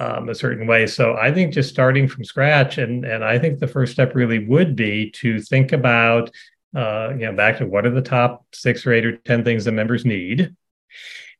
[0.00, 0.86] um, a certain way.
[0.86, 4.46] So I think just starting from scratch, and and I think the first step really
[4.46, 6.30] would be to think about.
[6.74, 9.64] Uh, you know, back to what are the top six or eight or ten things
[9.64, 10.56] that members need,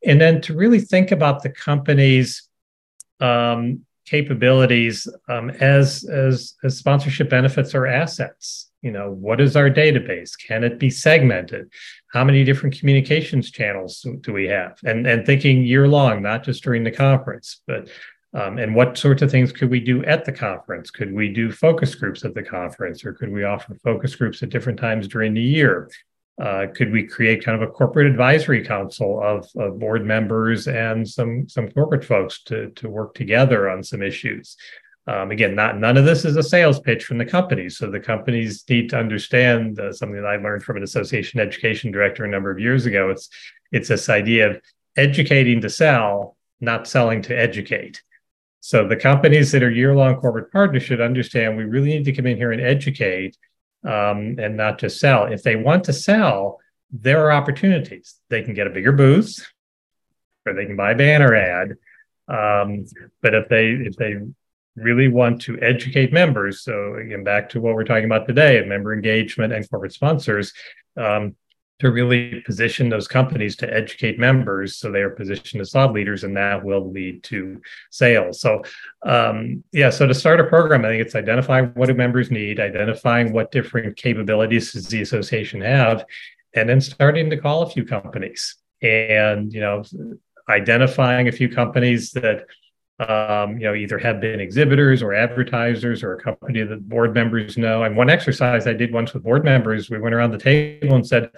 [0.07, 2.49] and then to really think about the company's
[3.21, 8.71] um, capabilities um, as, as as sponsorship benefits or assets.
[8.83, 10.33] You know, what is our database?
[10.39, 11.71] Can it be segmented?
[12.13, 14.79] How many different communications channels do we have?
[14.85, 17.89] And and thinking year long, not just during the conference, but
[18.35, 20.91] um, and what sorts of things could we do at the conference?
[20.91, 24.51] Could we do focus groups at the conference, or could we offer focus groups at
[24.51, 25.89] different times during the year?
[26.41, 31.09] Uh, could we create kind of a corporate advisory council of, of, board members and
[31.09, 34.57] some some corporate folks to to work together on some issues?
[35.07, 37.79] Um, again, not none of this is a sales pitch from the companies.
[37.79, 41.93] So the companies need to understand uh, something that I learned from an association education
[41.93, 43.11] director a number of years ago.
[43.11, 43.29] It's
[43.71, 44.61] it's this idea of
[44.97, 48.03] educating to sell, not selling to educate.
[48.61, 52.13] So the companies that are year long corporate partners should understand we really need to
[52.13, 53.37] come in here and educate
[53.85, 55.25] um, and not just sell.
[55.25, 58.17] If they want to sell, there are opportunities.
[58.31, 59.47] They can get a bigger booth,
[60.47, 61.77] or they can buy a banner ad.
[62.27, 62.87] Um,
[63.21, 64.17] but if they if they
[64.77, 68.95] really want to educate members, so again back to what we're talking about today, member
[68.95, 70.53] engagement and corporate sponsors,
[70.97, 71.37] um,
[71.81, 76.25] to really position those companies to educate members so they are positioned as thought leaders
[76.25, 77.61] and that will lead to
[77.91, 78.63] sales so
[79.05, 82.61] um, yeah so to start a program i think it's identifying what do members need
[82.61, 86.05] identifying what different capabilities does the association have
[86.55, 89.83] and then starting to call a few companies and you know
[90.49, 92.45] identifying a few companies that
[93.01, 97.59] um, you know, either have been exhibitors or advertisers or a company that board members
[97.59, 97.83] know.
[97.83, 101.07] And one exercise I did once with board members, we went around the table and
[101.07, 101.31] said,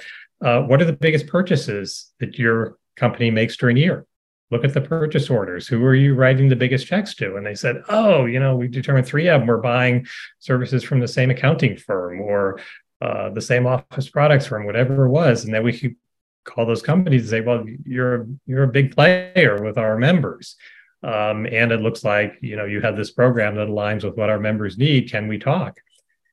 [0.45, 4.07] uh, what are the biggest purchases that your company makes during a year?
[4.51, 5.67] Look at the purchase orders.
[5.67, 7.37] Who are you writing the biggest checks to?
[7.37, 10.07] And they said, oh, you know, we determined three of them were buying
[10.39, 12.61] services from the same accounting firm or
[13.01, 15.45] uh, the same office products firm, whatever it was.
[15.45, 15.97] And then we could
[16.45, 20.57] call those companies and say, well, you're you're a big player with our members.
[21.03, 24.31] Um, and it looks like you know you have this program that aligns with what
[24.31, 25.11] our members need.
[25.11, 25.79] Can we talk?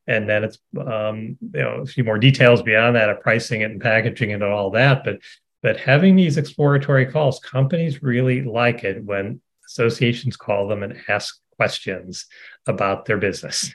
[0.08, 3.72] And then it's um, you know a few more details beyond that of pricing it
[3.72, 5.04] and packaging it and all that.
[5.04, 5.20] But
[5.62, 11.40] but having these exploratory calls companies really like it when associations call them and ask
[11.56, 12.26] questions
[12.68, 13.74] about their business.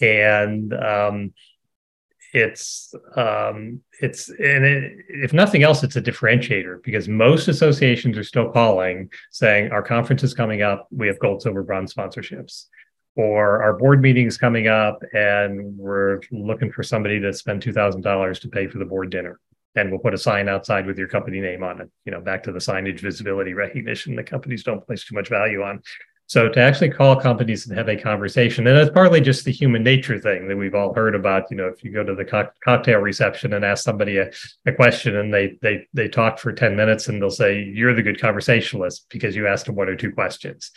[0.00, 1.32] And um,
[2.32, 8.24] it's um, it's and it, if nothing else it's a differentiator because most associations are
[8.24, 10.86] still calling saying our conference is coming up.
[10.90, 12.66] We have gold silver bronze sponsorships
[13.16, 18.48] or our board meetings coming up and we're looking for somebody to spend $2000 to
[18.48, 19.40] pay for the board dinner
[19.76, 22.42] and we'll put a sign outside with your company name on it you know back
[22.42, 25.82] to the signage visibility recognition that companies don't place too much value on
[26.30, 29.82] So to actually call companies and have a conversation, and it's partly just the human
[29.82, 31.50] nature thing that we've all heard about.
[31.50, 34.30] You know, if you go to the co- cocktail reception and ask somebody a,
[34.64, 38.02] a, question, and they they they talk for ten minutes, and they'll say you're the
[38.04, 40.70] good conversationalist because you asked them one or two questions.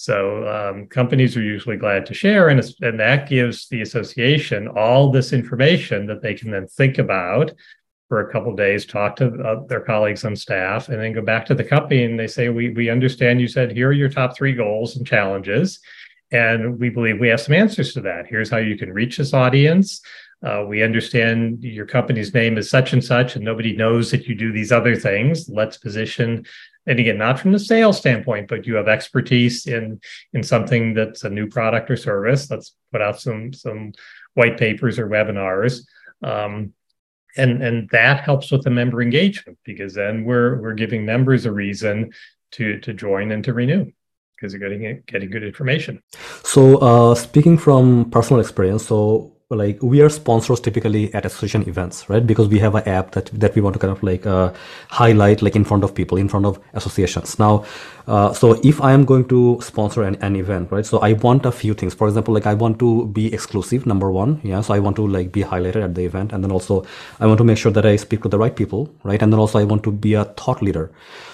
[0.00, 5.10] So um, companies are usually glad to share, and and that gives the association all
[5.10, 7.52] this information that they can then think about
[8.08, 11.44] for a couple days, talk to uh, their colleagues on staff, and then go back
[11.44, 14.34] to the company and they say, "We we understand you said here are your top
[14.34, 15.80] three goals and challenges,
[16.32, 18.26] and we believe we have some answers to that.
[18.26, 20.00] Here's how you can reach this audience.
[20.42, 24.34] Uh, we understand your company's name is such and such, and nobody knows that you
[24.34, 25.46] do these other things.
[25.50, 26.46] Let's position."
[26.90, 30.00] And again, not from the sales standpoint, but you have expertise in
[30.32, 32.50] in something that's a new product or service.
[32.50, 33.92] Let's put out some some
[34.34, 35.82] white papers or webinars.
[36.24, 36.74] Um,
[37.36, 41.52] and and that helps with the member engagement because then we're we're giving members a
[41.52, 42.12] reason
[42.52, 43.88] to to join and to renew
[44.34, 46.02] because they're getting getting good information.
[46.42, 52.08] So uh, speaking from personal experience, so like we are sponsors typically at association events
[52.08, 52.24] right?
[52.24, 54.52] Because we have an app that that we want to kind of like uh,
[54.88, 57.36] highlight like in front of people in front of associations.
[57.36, 57.64] Now
[58.06, 60.86] uh, so if i am going to sponsor an, an event right?
[60.86, 61.94] So i want a few things.
[61.94, 64.60] For example like i want to be exclusive number one yeah?
[64.60, 66.32] So i want to like be highlighted at the event.
[66.32, 66.84] And then also
[67.18, 69.20] i want to make sure that i speak to the right people right?
[69.20, 70.92] And then also i want to be a thought leader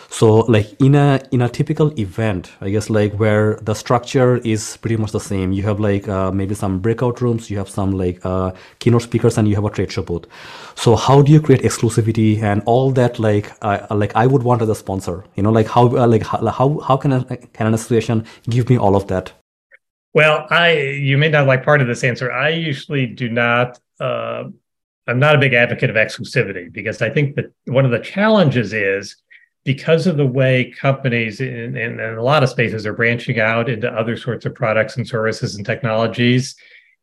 [0.09, 4.77] so like in a in a typical event i guess like where the structure is
[4.79, 7.93] pretty much the same you have like uh, maybe some breakout rooms you have some
[7.93, 10.27] like uh, keynote speakers and you have a trade show booth.
[10.75, 14.63] So how do you create exclusivity and all that like uh, like i would want
[14.63, 15.25] as a sponsor?
[15.37, 18.79] You know like how uh, like how how can, a, can an association give me
[18.79, 19.33] all of that?
[20.15, 22.33] Well i you may not like part of this answer.
[22.33, 24.45] I usually do not uh,
[25.09, 28.73] i'm not a big advocate of exclusivity because i think that one of the challenges
[28.73, 29.17] is
[29.67, 33.69] because of the way companies in, in, in, a lot of spaces are branching out
[33.69, 36.55] into other sorts of products and services and technologies,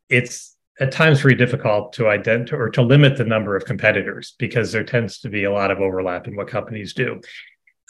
[0.08, 4.72] it's at times very difficult to identify or to limit the number of competitors because
[4.72, 7.20] there tends to be a lot of overlap in what companies do.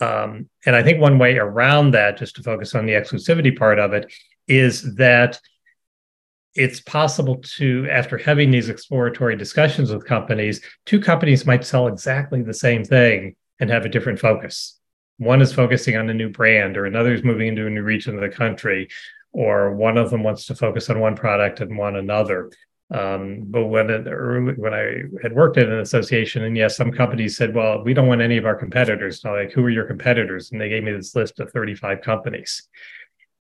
[0.02, 3.78] Um, and I think one way around that, just to focus on the exclusivity part
[3.78, 4.12] of it,
[4.48, 5.40] is that
[6.56, 12.42] it's possible to, after having these exploratory discussions with companies, two companies might sell exactly
[12.42, 14.80] the same thing and have a different focus.
[15.18, 18.16] One is focusing on a new brand, or another is moving into a new region
[18.16, 18.90] of the country,
[19.32, 22.52] or one of them wants to focus on one product and one another.
[22.92, 27.38] Um, but when it, when I had worked at an association, and yes, some companies
[27.38, 30.52] said, "Well, we don't want any of our competitors." So, like, who are your competitors?
[30.52, 32.68] And they gave me this list of 35 companies.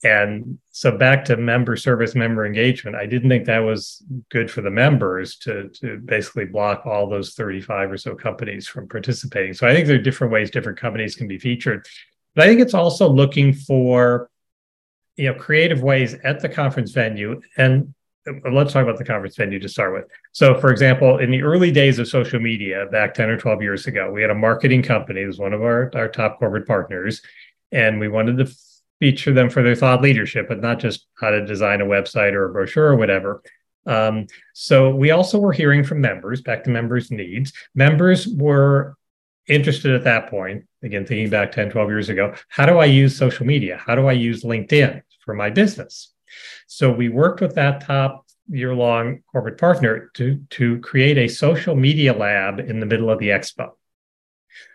[0.05, 4.61] And so back to member service, member engagement, I didn't think that was good for
[4.61, 9.55] the members to, to basically block all those 35 or so companies from participating.
[9.55, 11.87] So I think there are different ways different companies can be featured.
[12.37, 14.31] But I think it's also looking for
[15.17, 17.93] you know creative ways at the conference venue and
[18.53, 20.05] let's talk about the conference venue to start with.
[20.33, 23.87] So, for example, in the early days of social media, back 10 or 12 years
[23.87, 27.23] ago, we had a marketing company, it was one of our, our top corporate partners,
[27.73, 28.55] and we wanted to
[29.01, 32.47] feature them for their thought leadership, but not just how to design a website or
[32.47, 33.43] a brochure or whatever.
[33.87, 37.53] Um, so we also were hearing from members, back to members' needs.
[37.75, 38.97] Members were
[39.49, 43.17] interested at that point, again, thinking back 10, 12 years ago, how do I use
[43.17, 43.81] social media?
[43.85, 46.13] How do I use LinkedIn for my business?
[46.67, 51.75] So we worked with that top year long corporate partner to, to create a social
[51.75, 53.71] media lab in the middle of the expo.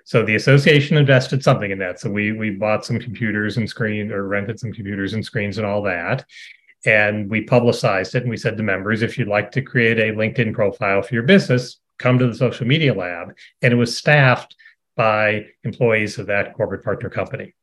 [0.05, 1.99] So the association invested something in that.
[1.99, 5.65] So we we bought some computers and screen or rented some computers and screens and
[5.65, 6.25] all that.
[6.85, 10.13] And we publicized it and we said to members, if you'd like to create a
[10.13, 13.33] LinkedIn profile for your business, come to the social media lab.
[13.61, 14.55] And it was staffed
[14.95, 17.53] by employees of that corporate partner company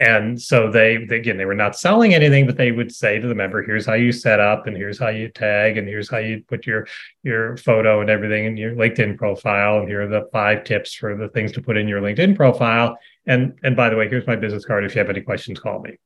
[0.00, 3.28] and so they, they, again they were not selling anything but they would say to
[3.28, 6.18] the member here's how you set up and here's how you tag and here's how
[6.18, 6.86] you put your
[7.22, 11.16] your photo and everything in your linkedin profile and here are the five tips for
[11.16, 12.96] the things to put in your linkedin profile
[13.26, 15.80] and and by the way here's my business card if you have any questions call
[15.80, 15.96] me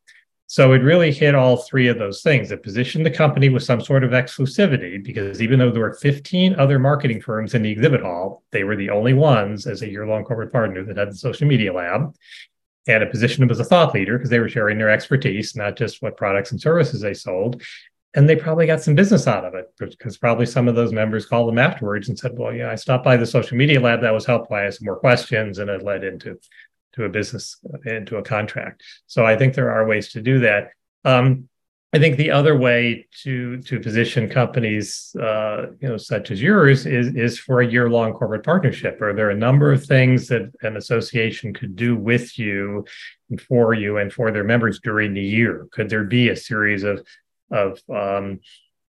[0.50, 2.50] so it really hit all three of those things.
[2.50, 6.56] It positioned the company with some sort of exclusivity because even though there were 15
[6.56, 10.08] other marketing firms in the exhibit hall, they were the only ones as a year
[10.08, 12.16] long corporate partner that had the social media lab
[12.86, 16.02] it positioned them as a thought leader because they were sharing their expertise, not just
[16.02, 17.62] what products and services they sold.
[18.14, 21.26] And they probably got some business out of it because probably some of those members
[21.26, 24.00] called them afterwards and said, Well, yeah, I stopped by the social media lab.
[24.00, 24.56] That was helpful.
[24.56, 26.40] I had some more questions and it led into
[26.94, 28.82] to a business, into a contract.
[29.06, 30.70] So I think there are ways to do that.
[31.04, 31.48] Um,
[31.92, 36.86] I think the other way to to position companies, uh, you know, such as yours,
[36.86, 39.00] is is for a year long corporate partnership.
[39.00, 42.84] Are there a number of things that an association could do with you,
[43.28, 45.66] and for you, and for their members during the year?
[45.72, 47.04] Could there be a series of
[47.50, 48.38] of um,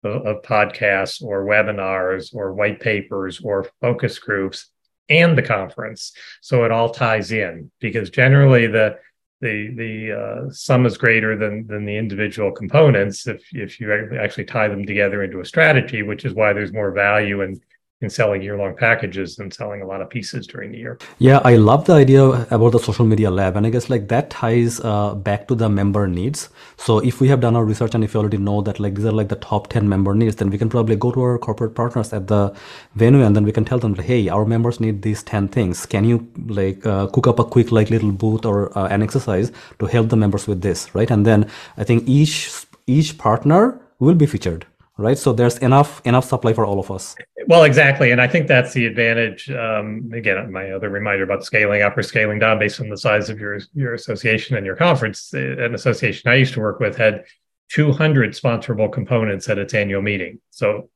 [0.05, 4.68] of podcasts or webinars or white papers or focus groups
[5.09, 6.12] and the conference,
[6.43, 7.70] so it all ties in?
[7.80, 8.99] Because generally the
[9.43, 14.45] the the uh, sum is greater than than the individual components if if you actually
[14.45, 17.61] tie them together into a strategy, which is why there's more value in
[18.03, 20.98] in selling year-long packages than selling a lot of pieces during the year.
[21.18, 24.30] Yeah, I love the idea about the social media lab, and I guess like that
[24.30, 26.48] ties uh, back to the member needs.
[26.76, 29.05] So if we have done our research and if you already know that like these
[29.05, 31.74] are like the top ten member needs, then we can probably go to our corporate
[31.74, 32.55] partners at the
[32.96, 35.86] venue and then we can tell them, hey, our members need these ten things.
[35.86, 39.53] Can you like uh, cook up a quick like little booth or uh, an exercise
[39.78, 41.11] to help the members with this, right?
[41.11, 44.66] And then I think each each partner will be featured
[45.03, 45.18] right?
[45.18, 47.14] So there's enough enough supply for all of us.
[47.46, 48.12] Well exactly.
[48.12, 52.03] And i think that's the advantage um, again my other reminder about scaling up or
[52.03, 56.30] scaling down based on the size of your your association and your conference an association
[56.30, 57.24] i used to work with had
[57.72, 60.38] 200 sponsorable components at its annual meeting.
[60.50, 60.90] So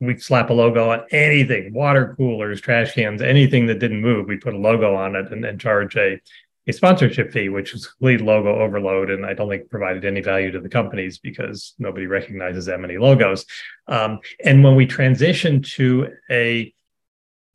[0.00, 4.36] we slap a logo on anything water coolers trash cans anything that didn't move we
[4.36, 6.20] put a logo on it and then charge a
[6.68, 10.50] a sponsorship fee, which was complete logo overload, and I don't think provided any value
[10.50, 13.46] to the companies because nobody recognizes that many logos.
[13.86, 16.74] Um, and when we transitioned to a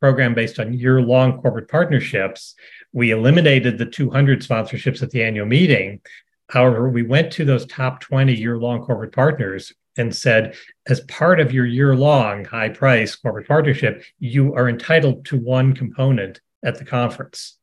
[0.00, 2.54] program based on year-long corporate partnerships,
[2.92, 6.00] we eliminated the 200 sponsorships at the annual meeting.
[6.48, 10.56] However, we went to those top 20 year-long corporate partners and said,
[10.86, 16.78] as part of your year-long high-price corporate partnership, you are entitled to one component at
[16.78, 17.58] the conference.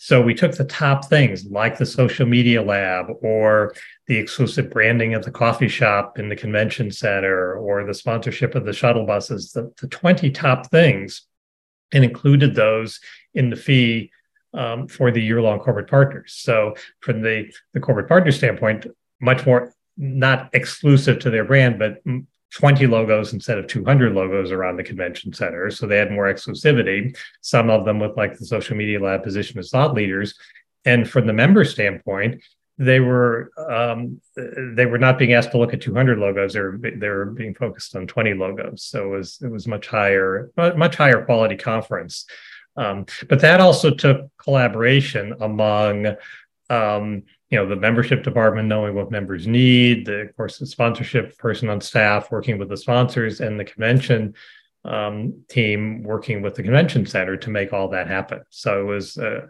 [0.00, 3.74] So we took the top things like the social media lab or
[4.06, 8.64] the exclusive branding of the coffee shop in the convention center or the sponsorship of
[8.64, 11.22] the shuttle buses, the, the 20 top things,
[11.92, 13.00] and included those
[13.34, 14.12] in the fee
[14.54, 16.32] um, for the year long corporate partners.
[16.32, 18.86] So from the, the corporate partner standpoint,
[19.20, 22.00] much more not exclusive to their brand, but
[22.54, 25.70] 20 logos instead of 200 logos around the convention center.
[25.70, 29.58] So they had more exclusivity, some of them with like the social media lab position
[29.58, 30.34] as thought leaders.
[30.84, 32.42] And from the member standpoint,
[32.78, 36.54] they were um, they were not being asked to look at 200 logos.
[36.54, 38.84] They were they were being focused on 20 logos.
[38.84, 42.24] So it was it was much higher much higher quality conference.
[42.76, 46.14] Um, but that also took collaboration among
[46.70, 51.36] um, you know the membership department knowing what members need the of course the sponsorship
[51.38, 54.34] person on staff working with the sponsors and the convention
[54.84, 58.42] um, team working with the convention center to make all that happen.
[58.50, 59.46] So it was uh,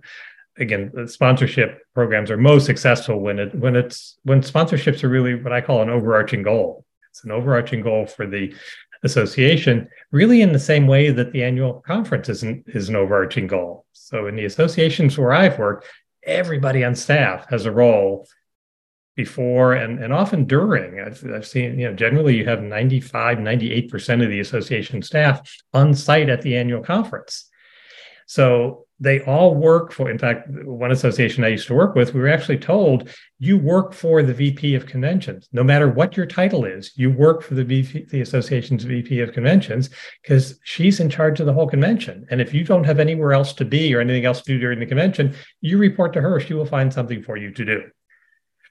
[0.59, 5.35] again the sponsorship programs are most successful when it when it's when sponsorships are really
[5.37, 6.85] what i call an overarching goal.
[7.11, 8.55] It's an overarching goal for the
[9.05, 13.87] association really in the same way that the annual conference isn't is an overarching goal.
[13.93, 15.87] So in the associations where i've worked
[16.29, 18.29] everybody on staff has a role
[19.16, 21.01] before and, and often during.
[21.01, 25.95] I've, I've seen, you know, generally you have 95, 98% of the association staff on
[25.95, 27.49] site at the annual conference.
[28.26, 32.21] So they all work for, in fact, one association I used to work with, we
[32.21, 35.49] were actually told you work for the VP of conventions.
[35.53, 39.33] No matter what your title is, you work for the VP, the association's VP of
[39.33, 39.91] conventions
[40.23, 42.27] because she's in charge of the whole convention.
[42.31, 44.81] And if you don't have anywhere else to be or anything else to do during
[44.81, 46.41] the convention, you report to her.
[46.41, 47.83] She will find something for you to do.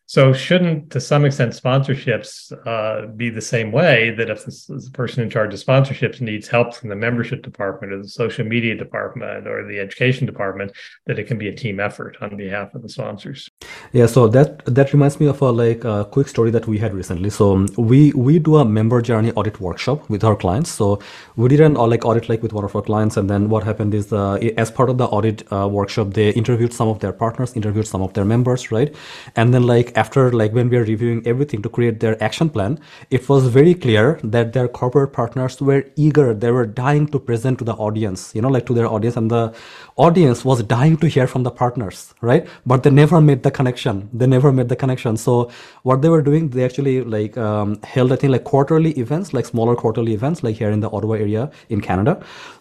[0.09, 5.21] So, shouldn't to some extent sponsorships uh, be the same way that if the person
[5.21, 9.47] in charge of sponsorships needs help from the membership department or the social media department
[9.47, 10.71] or the education department,
[11.07, 13.49] that it can be a team effort on behalf of the sponsors?
[13.93, 16.93] Yeah, so that that reminds me of a like a quick story that we had
[16.93, 17.29] recently.
[17.29, 20.69] So we we do a member journey audit workshop with our clients.
[20.69, 20.99] So
[21.35, 23.63] we did an uh, like audit like with one of our clients, and then what
[23.63, 27.13] happened is uh, as part of the audit uh, workshop, they interviewed some of their
[27.13, 28.93] partners, interviewed some of their members, right,
[29.35, 32.79] and then like after like when we are reviewing everything to create their action plan
[33.09, 37.57] it was very clear that their corporate partners were eager they were dying to present
[37.59, 39.53] to the audience you know like to their audience and the
[39.95, 44.09] audience was dying to hear from the partners right but they never made the connection.
[44.13, 45.17] They never made the connection.
[45.25, 45.35] So
[45.83, 49.45] what they were doing they actually like um, held i think like quarterly events like
[49.51, 52.13] smaller quarterly events like here in the ottawa area in canada.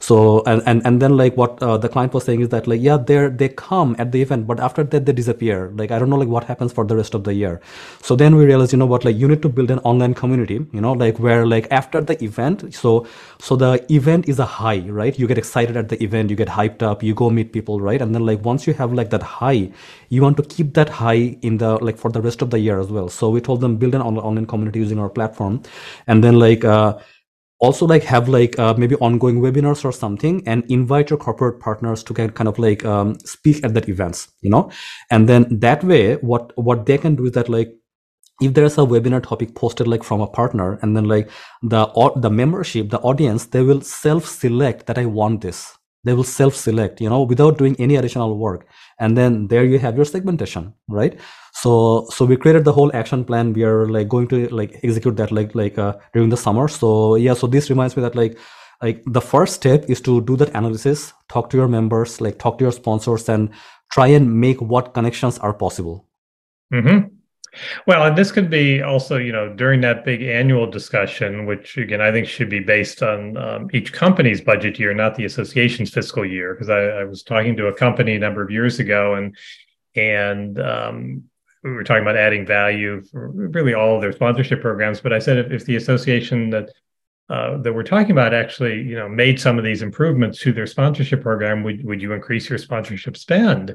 [0.09, 2.81] So and and, and then like what uh, the client was saying is that like
[2.89, 5.73] yeah they're they come at the event but after that they disappear.
[5.83, 7.61] Like i don't know like what happens for the rest of the year.
[8.03, 10.61] So then we realized you know what like you need to build an online community
[10.73, 13.07] you know like where like after the event so
[13.49, 15.19] so the event is a high right?
[15.19, 18.01] You get excited at the event you get hyped up you go meet people right?
[18.03, 19.71] And then like once you have like that high
[20.09, 22.79] you want to keep that high in the like for the rest of the year
[22.81, 23.09] as well.
[23.09, 25.63] So we told them build an online community using our platform.
[26.07, 26.99] And then like uh,
[27.59, 32.03] also like have like uh, maybe ongoing webinars or something and invite your corporate partners
[32.05, 34.71] to get kind of like um, speak at that events you know?
[35.11, 37.75] And then that way what what they can do is that like
[38.41, 41.31] if there's a webinar topic posted like from a partner and then like
[41.63, 45.76] the or the membership the audience they will self select that i want this
[46.07, 48.67] they will self select you know without doing any additional work.
[48.99, 51.19] And then there you have your segmentation right?
[51.53, 53.53] So so we created the whole action plan.
[53.53, 56.69] We are like going to like execute that like like uh, during the summer.
[56.69, 58.39] So yeah so this reminds me that like
[58.83, 62.59] like the first step is to do that analysis talk to your members like talk
[62.59, 63.49] to your sponsors and
[63.91, 66.07] try and make what connections are possible.
[66.73, 67.16] Mm-hmm.
[67.87, 72.01] Well, and this could be also, you know, during that big annual discussion, which again
[72.01, 76.25] I think should be based on um, each company's budget year, not the association's fiscal
[76.25, 76.55] year.
[76.55, 79.37] Because I, I, was talking to a company a number of years ago, and
[79.95, 81.25] and um,
[81.63, 85.01] we were talking about adding value for really all of their sponsorship programs.
[85.01, 86.71] But I said if, if the association that
[87.29, 90.67] uh, that we're talking about actually, you know, made some of these improvements to their
[90.67, 93.75] sponsorship program, would would you increase your sponsorship spend?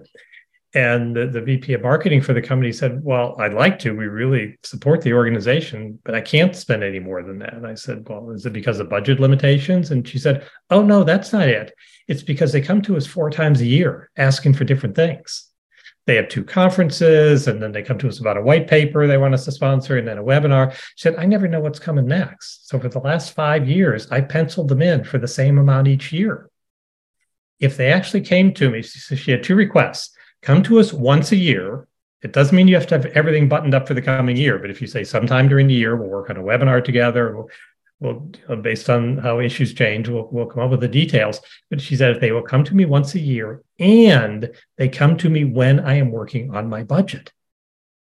[0.73, 3.95] And the, the VP of marketing for the company said, Well, I'd like to.
[3.95, 7.53] We really support the organization, but I can't spend any more than that.
[7.53, 9.91] And I said, Well, is it because of budget limitations?
[9.91, 11.73] And she said, Oh, no, that's not it.
[12.07, 15.49] It's because they come to us four times a year asking for different things.
[16.07, 19.17] They have two conferences, and then they come to us about a white paper they
[19.17, 20.73] want us to sponsor, and then a webinar.
[20.95, 22.69] She said, I never know what's coming next.
[22.69, 26.13] So for the last five years, I penciled them in for the same amount each
[26.13, 26.49] year.
[27.59, 30.91] If they actually came to me, she said she had two requests come to us
[30.93, 31.87] once a year.
[32.21, 34.69] It doesn't mean you have to have everything buttoned up for the coming year, but
[34.69, 37.35] if you say sometime during the year, we'll work on a webinar together.
[37.35, 37.49] We'll,
[37.99, 41.39] we'll uh, based on how issues change, we'll, we'll come up with the details.
[41.69, 45.17] But she said if they will come to me once a year and they come
[45.17, 47.31] to me when I am working on my budget,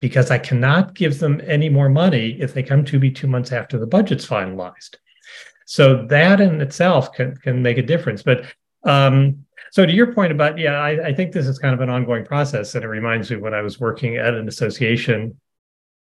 [0.01, 3.53] because I cannot give them any more money if they come to me two months
[3.53, 4.97] after the budget's finalized.
[5.66, 8.22] So that in itself can, can make a difference.
[8.22, 8.47] But
[8.85, 11.91] um, so to your point about, yeah, I, I, think this is kind of an
[11.91, 12.74] ongoing process.
[12.74, 15.39] And it reminds me when I was working at an association,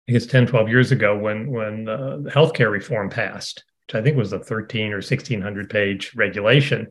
[0.09, 4.17] I guess 10, 12 years ago when, when uh, healthcare reform passed, which I think
[4.17, 6.87] was a 13 or 1600 page regulation.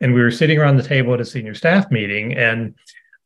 [0.00, 2.74] And we were sitting around the table at a senior staff meeting and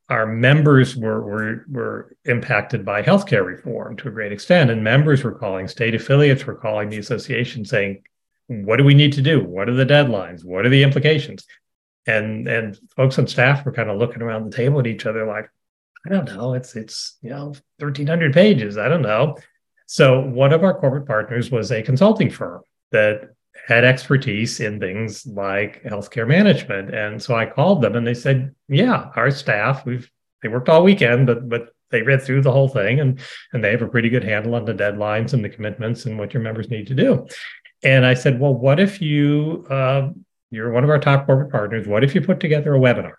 [0.09, 4.71] our members were, were, were impacted by healthcare reform to a great extent.
[4.71, 8.03] And members were calling, state affiliates were calling the association saying,
[8.47, 9.45] what do we need to do?
[9.45, 10.45] What are the deadlines?
[10.45, 11.47] What are the implications?
[12.09, 15.27] And and folks on staff were kind of looking around the table at each other
[15.27, 15.49] like
[16.07, 19.37] i don't know it's it's you know 1300 pages i don't know.
[19.91, 22.61] So one of our corporate partners was a consulting firm
[22.93, 23.31] that
[23.67, 26.95] had expertise in things like healthcare management.
[26.95, 30.11] And so i called them and they said yeah our staff we've
[30.43, 33.19] they worked all weekend but but they read through the whole thing and
[33.53, 36.35] and they have a pretty good handle on the deadlines and the commitments and what
[36.35, 37.27] your members need to do.
[37.83, 40.11] And i said well what if you uh,
[40.51, 41.86] you're one of our top corporate partners.
[41.86, 43.14] What if you put together a webinar?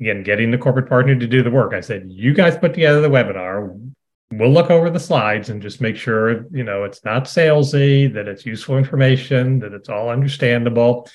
[0.00, 1.74] Again, getting the corporate partner to do the work.
[1.74, 3.92] I said, you guys put together the webinar.
[4.32, 8.28] We'll look over the slides and just make sure, you know, it's not salesy, that
[8.28, 11.08] it's useful information, that it's all understandable.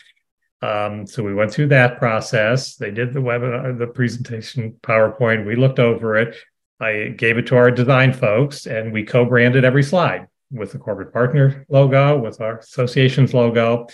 [0.62, 2.76] Um, so we went through that process.
[2.76, 5.46] They did the webinar, the presentation PowerPoint.
[5.46, 6.36] We looked over it.
[6.80, 11.14] I gave it to our design folks and we co-branded every slide with the corporate
[11.14, 13.88] partner logo, with our association's logo.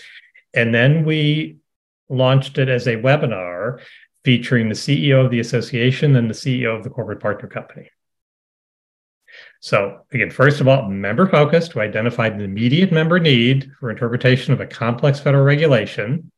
[0.54, 1.58] And then we
[2.10, 3.80] launched it as a webinar
[4.24, 7.90] featuring the CEO of the association and the CEO of the corporate partner company.
[9.62, 14.54] So, again, first of all, member focused to identify the immediate member need for interpretation
[14.54, 16.32] of a complex federal regulation.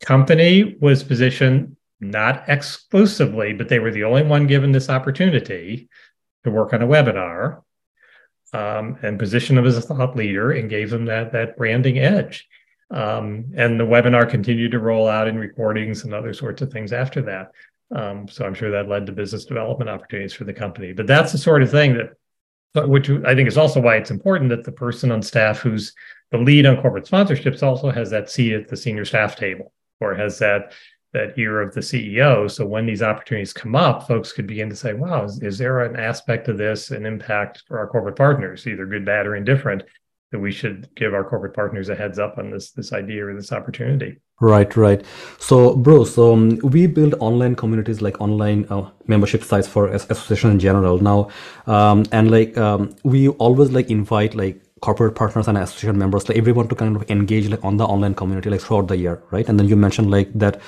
[0.00, 5.88] Company was positioned not exclusively, but they were the only one given this opportunity
[6.44, 7.62] to work on a webinar
[8.52, 12.46] um, and position them as a thought leader and gave them that, that branding edge.
[12.90, 16.92] Um, and the webinar continued to roll out in recordings and other sorts of things
[16.92, 17.50] after that.
[17.94, 20.92] Um, so I'm sure that led to business development opportunities for the company.
[20.92, 24.50] But that's the sort of thing that, which I think is also why it's important
[24.50, 25.94] that the person on staff who's
[26.30, 30.14] the lead on corporate sponsorships also has that seat at the senior staff table or
[30.14, 30.72] has that
[31.12, 32.50] that ear of the CEO.
[32.50, 35.80] So when these opportunities come up, folks could begin to say, wow, is, is there
[35.80, 39.82] an aspect of this, an impact for our corporate partners, either good, bad, or indifferent?
[40.32, 43.34] That we should give our corporate partners a heads up on this this idea or
[43.34, 44.18] this opportunity.
[44.40, 45.04] Right right.
[45.38, 50.50] So bro so um, we build online communities like online uh, membership sites for association
[50.50, 50.98] in general.
[50.98, 51.30] Now
[51.66, 56.36] um, and like um, we always like invite like corporate partners and association members, like
[56.36, 59.48] everyone to kind of engage like on the online community like throughout the year, right?
[59.48, 60.60] And then you mentioned like that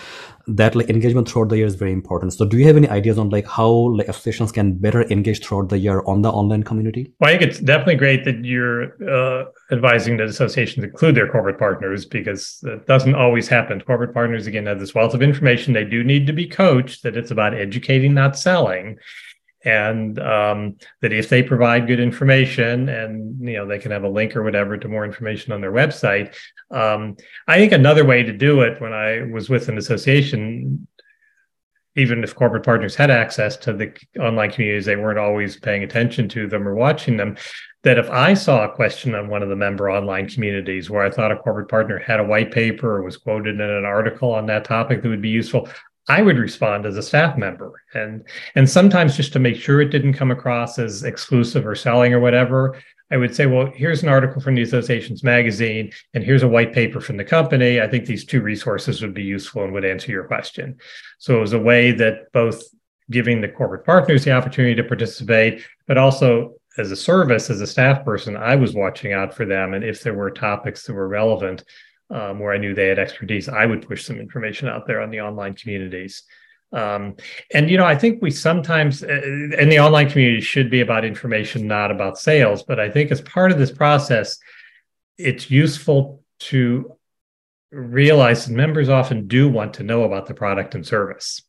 [0.48, 2.32] that like engagement throughout the year is very important.
[2.32, 5.68] So do you have any ideas on like how like associations can better engage throughout
[5.68, 7.12] the year on the online community?
[7.20, 11.58] Well, I think it's definitely great that you're uh, advising that associations include their corporate
[11.58, 13.80] partners because it doesn't always happen.
[13.80, 15.74] Corporate partners again have this wealth of information.
[15.74, 18.98] They do need to be coached that it's about educating, not selling
[19.64, 24.08] and um, that if they provide good information and you know they can have a
[24.08, 26.34] link or whatever to more information on their website
[26.70, 27.16] um,
[27.48, 30.86] i think another way to do it when i was with an association
[31.96, 36.28] even if corporate partners had access to the online communities they weren't always paying attention
[36.28, 37.36] to them or watching them
[37.82, 41.10] that if i saw a question on one of the member online communities where i
[41.10, 44.46] thought a corporate partner had a white paper or was quoted in an article on
[44.46, 45.68] that topic that would be useful
[46.08, 49.90] I would respond as a staff member and and sometimes just to make sure it
[49.90, 52.80] didn't come across as exclusive or selling or whatever,
[53.10, 56.72] I would say, well, here's an article from the association's magazine and here's a white
[56.72, 57.80] paper from the company.
[57.80, 60.78] I think these two resources would be useful and would answer your question.
[61.18, 62.62] So it was a way that both
[63.10, 67.66] giving the corporate partners the opportunity to participate, but also as a service, as a
[67.66, 69.74] staff person, I was watching out for them.
[69.74, 71.64] And if there were topics that were relevant,
[72.10, 75.10] um, where I knew they had expertise, I would push some information out there on
[75.10, 76.22] the online communities.
[76.72, 77.16] Um,
[77.54, 79.20] and you know, I think we sometimes, uh,
[79.58, 82.62] and the online community should be about information, not about sales.
[82.62, 84.38] But I think as part of this process,
[85.16, 86.96] it's useful to
[87.70, 91.42] realize that members often do want to know about the product and service.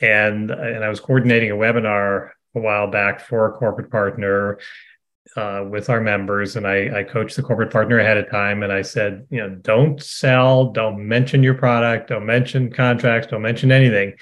[0.00, 4.58] And and I was coordinating a webinar a while back for a corporate partner
[5.36, 8.72] uh, with our members, and I, I coached the corporate partner ahead of time, and
[8.72, 13.70] I said, you know, don't sell, don't mention your product, don't mention contracts, don't mention
[13.70, 14.14] anything.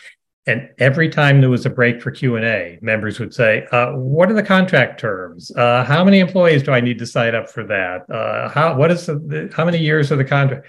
[0.46, 3.92] And every time there was a break for Q and A, members would say, uh,
[3.92, 5.50] "What are the contract terms?
[5.54, 8.08] Uh, how many employees do I need to sign up for that?
[8.08, 10.66] Uh, how what is the, how many years of the contract?"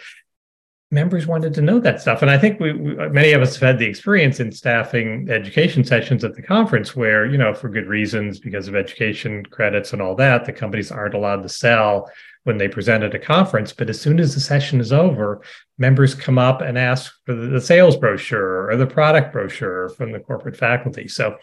[0.92, 2.22] Members wanted to know that stuff.
[2.22, 5.28] And I think we, we, uh, many of us have had the experience in staffing
[5.30, 9.94] education sessions at the conference where, you know, for good reasons, because of education credits
[9.94, 12.10] and all that, the companies aren't allowed to sell
[12.46, 13.72] when they present at a conference.
[13.72, 15.42] But as soon as the session is over,
[15.78, 20.20] members come up and ask for the sales brochure or the product brochure from the
[20.20, 21.08] corporate faculty.
[21.08, 21.38] So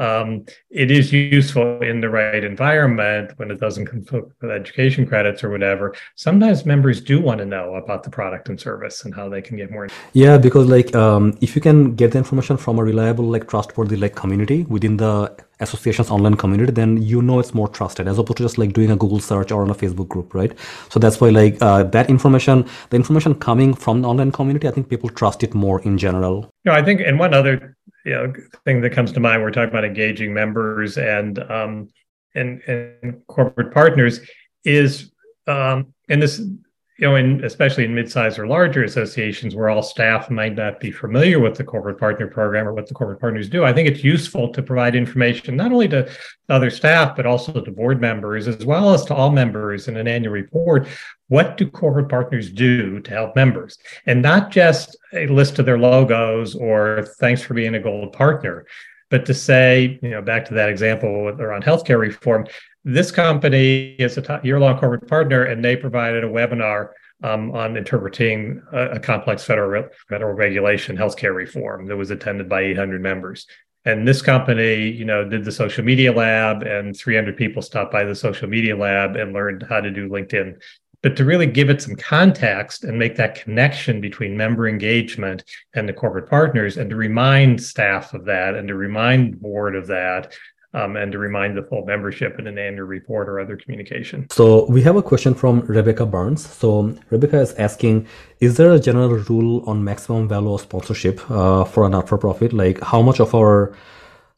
[0.00, 5.44] um, it is useful in the right environment when it doesn't conflict with education credits
[5.44, 5.94] or whatever.
[6.16, 9.58] Sometimes members do want to know about the product and service and how they can
[9.58, 9.88] get more.
[10.14, 13.96] Yeah, because like um, if you can get the information from a reliable, like trustworthy,
[13.96, 18.38] like community within the association's online community, then you know it's more trusted as opposed
[18.38, 20.58] to just like doing a Google search or on a Facebook group, right?
[20.88, 24.70] So that's why like uh, that information, the information coming from the online community, I
[24.70, 26.50] think people trust it more in general.
[26.64, 27.76] No, I think, and one other
[28.10, 28.32] you know
[28.64, 31.88] thing that comes to mind we're talking about engaging members and um,
[32.34, 34.20] and and corporate partners
[34.64, 35.12] is
[35.46, 40.28] um, and this you know in especially in mid-sized or larger associations where all staff
[40.28, 43.64] might not be familiar with the corporate partner program or what the corporate partners do
[43.64, 46.10] i think it's useful to provide information not only to
[46.48, 50.08] other staff but also to board members as well as to all members in an
[50.08, 50.88] annual report
[51.30, 53.78] what do corporate partners do to help members?
[54.04, 58.66] And not just a list of their logos or thanks for being a gold partner,
[59.10, 62.48] but to say, you know, back to that example around healthcare reform,
[62.84, 66.88] this company is a year-long corporate partner, and they provided a webinar
[67.22, 72.62] um, on interpreting a, a, complex federal federal regulation, healthcare reform, that was attended by
[72.62, 73.46] 800 members.
[73.84, 78.04] And this company, you know, did the social media lab, and 300 people stopped by
[78.04, 80.60] the social media lab and learned how to do LinkedIn
[81.02, 85.44] but to really give it some context and make that connection between member engagement
[85.74, 89.86] and the corporate partners and to remind staff of that and to remind board of
[89.86, 90.32] that
[90.74, 94.26] um, and to remind the full membership in an annual report or other communication.
[94.30, 96.48] So we have a question from Rebecca Burns.
[96.48, 98.06] So Rebecca is asking,
[98.40, 102.52] is there a general rule on maximum value of sponsorship uh, for a not-for-profit?
[102.52, 103.74] Like how much of our,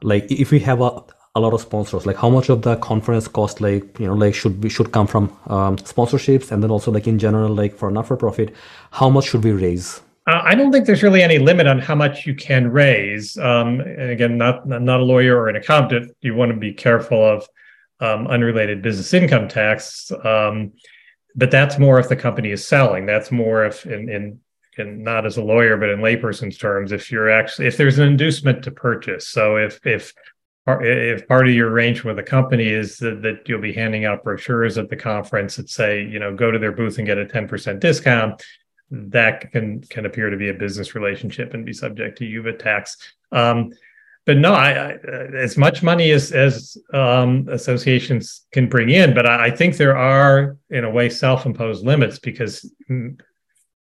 [0.03, 1.03] like if we have a
[1.35, 4.35] a lot of sponsors like how much of the conference cost like you know like
[4.35, 7.91] should be should come from um, sponsorships and then also like in general like for
[7.91, 8.55] not for profit
[8.91, 11.97] how much should we raise uh, I don't think there's really any limit on how
[11.97, 13.37] much you can raise.
[13.39, 16.13] Um, and again, not not a lawyer or an accountant.
[16.21, 17.49] You want to be careful of
[17.99, 20.13] um, unrelated business income tax.
[20.25, 20.75] Um,
[21.35, 23.05] but that's more if the company is selling.
[23.05, 24.41] That's more if in, in
[24.79, 28.07] in not as a lawyer, but in layperson's terms, if you're actually if there's an
[28.07, 29.27] inducement to purchase.
[29.27, 30.13] So if if
[30.67, 34.23] if part of your arrangement with the company is that, that, you'll be handing out
[34.23, 37.25] brochures at the conference that say, you know, go to their booth and get a
[37.25, 38.43] 10% discount,
[38.93, 42.97] that can can appear to be a business relationship and be subject to UVA tax.
[43.33, 43.73] Um,
[44.27, 44.99] but no, I, I,
[45.35, 49.97] as much money as as um, associations can bring in, but I, I think there
[49.97, 52.71] are in a way self-imposed limits because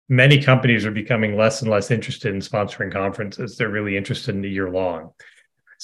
[0.09, 3.57] many companies are becoming less and less interested in sponsoring conferences.
[3.57, 5.12] They're really interested in the year long.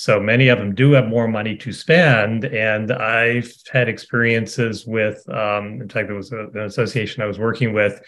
[0.03, 2.45] So many of them do have more money to spend.
[2.45, 7.73] And I've had experiences with, um, in fact, there was an association I was working
[7.73, 8.01] with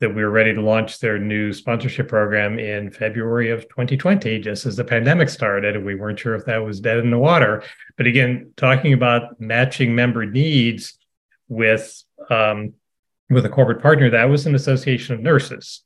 [0.00, 4.64] that we were ready to launch their new sponsorship program in February of 2020, just
[4.64, 5.76] as the pandemic started.
[5.76, 7.62] And we weren't sure if that was dead in the water.
[7.98, 10.96] But again, talking about matching member needs
[11.48, 12.72] with um,
[13.28, 15.82] with a corporate partner, that was an association of nurses.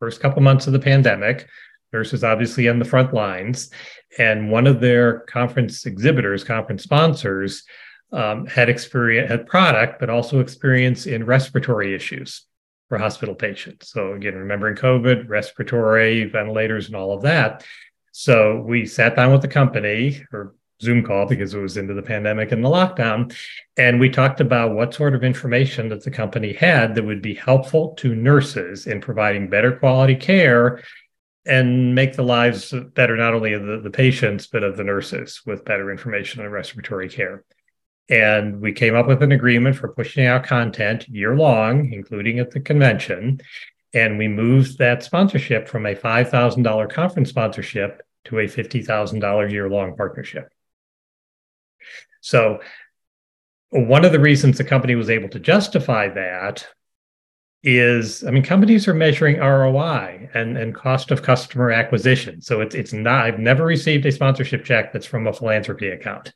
[0.00, 1.46] First couple months of the pandemic,
[1.92, 3.70] nurses obviously on the front lines,
[4.16, 7.64] and one of their conference exhibitors, conference sponsors,
[8.12, 12.46] um, had experience had product, but also experience in respiratory issues
[12.88, 13.90] for hospital patients.
[13.90, 17.64] So again, remembering COVID, respiratory, ventilators, and all of that.
[18.12, 22.02] So we sat down with the company, or Zoom call because it was into the
[22.02, 23.34] pandemic and the lockdown.
[23.76, 27.34] And we talked about what sort of information that the company had that would be
[27.34, 30.82] helpful to nurses in providing better quality care
[31.48, 35.40] and make the lives better, not only of the, the patients, but of the nurses
[35.46, 37.42] with better information on respiratory care.
[38.10, 42.50] And we came up with an agreement for pushing out content year long, including at
[42.50, 43.40] the convention.
[43.94, 49.96] And we moved that sponsorship from a $5,000 conference sponsorship to a $50,000 year long
[49.96, 50.52] partnership.
[52.20, 52.60] So,
[53.70, 56.66] one of the reasons the company was able to justify that
[57.62, 62.40] is I mean, companies are measuring ROI and, and cost of customer acquisition.
[62.40, 66.32] So it's it's not I've never received a sponsorship check that's from a philanthropy account.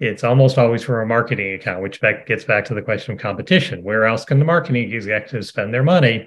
[0.00, 3.20] It's almost always from a marketing account, which back, gets back to the question of
[3.20, 3.84] competition.
[3.84, 6.26] Where else can the marketing executives spend their money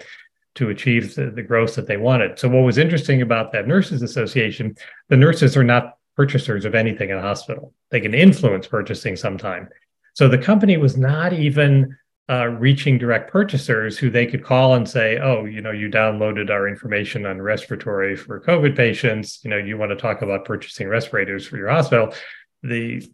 [0.55, 2.39] to achieve the, the growth that they wanted?
[2.39, 4.75] So what was interesting about that nurses association,
[5.09, 7.73] the nurses are not purchasers of anything in a hospital.
[7.91, 9.67] They can influence purchasing sometime.
[10.13, 11.95] So the company was not even
[12.29, 16.49] uh, reaching direct purchasers who they could call and say, "Oh, you know, you downloaded
[16.49, 19.39] our information on respiratory for COVID patients.
[19.43, 22.13] You know, you want to talk about purchasing respirators for your hospital."
[22.63, 23.07] The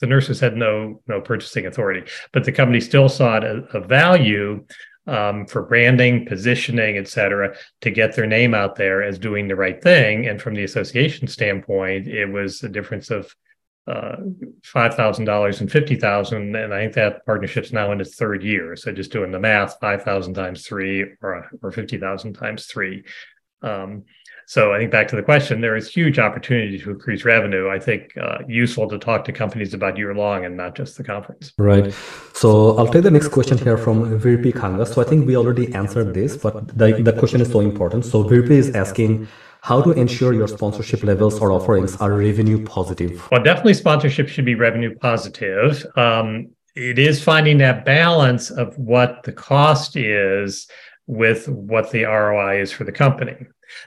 [0.00, 4.64] the nurses had no no purchasing authority, but the company still sought a, a value
[5.06, 9.56] um, for branding, positioning, et cetera, to get their name out there as doing the
[9.56, 10.26] right thing.
[10.26, 13.34] And from the association standpoint, it was a difference of
[14.64, 18.42] five thousand dollars and fifty thousand, and I think that partnership's now in its third
[18.42, 18.76] year.
[18.76, 23.04] So just doing the math, five thousand times three, or or fifty thousand times three.
[23.62, 24.04] Um,
[24.48, 27.68] so I think back to the question, there is huge opportunity to increase revenue.
[27.68, 31.02] I think uh, useful to talk to companies about year long and not just the
[31.02, 31.52] conference.
[31.58, 31.92] Right.
[32.32, 34.86] So I'll take the next question here from Virpi Kanga.
[34.86, 38.04] So I think we already answered this, but the, the question is so important.
[38.04, 39.26] So Virpi is asking
[39.66, 43.28] how to ensure your sponsorship levels or offerings are revenue positive.
[43.32, 45.84] Well, definitely sponsorship should be revenue positive.
[45.96, 50.68] Um, it is finding that balance of what the cost is
[51.08, 53.34] with what the ROI is for the company.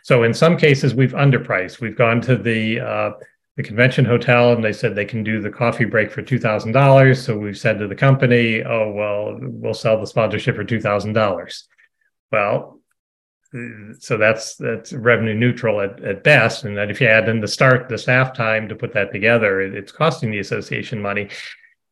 [0.03, 1.79] So in some cases, we've underpriced.
[1.79, 3.11] We've gone to the uh,
[3.55, 6.73] the convention hotel and they said they can do the coffee break for two thousand
[6.73, 7.23] dollars.
[7.23, 11.13] So we've said to the company, "Oh well, we'll sell the sponsorship for two thousand
[11.13, 11.69] dollars."
[12.33, 12.78] Well,
[13.99, 16.65] so that's that's revenue neutral at, at best.
[16.65, 19.61] And that if you add in the start, the staff time to put that together,
[19.61, 21.29] it, it's costing the association money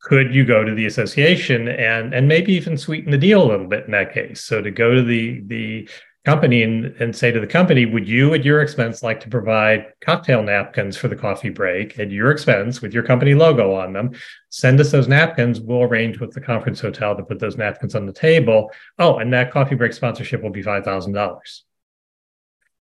[0.07, 3.67] could you go to the association and and maybe even sweeten the deal a little
[3.67, 5.89] bit in that case so to go to the the
[6.28, 9.86] company and, and say to the company would you at your expense like to provide
[10.01, 14.11] cocktail napkins for the coffee break at your expense with your company logo on them?
[14.49, 15.61] Send us those napkins.
[15.61, 18.71] We'll arrange with the conference hotel to put those napkins on the table.
[18.99, 21.61] Oh and that coffee break sponsorship will be $5000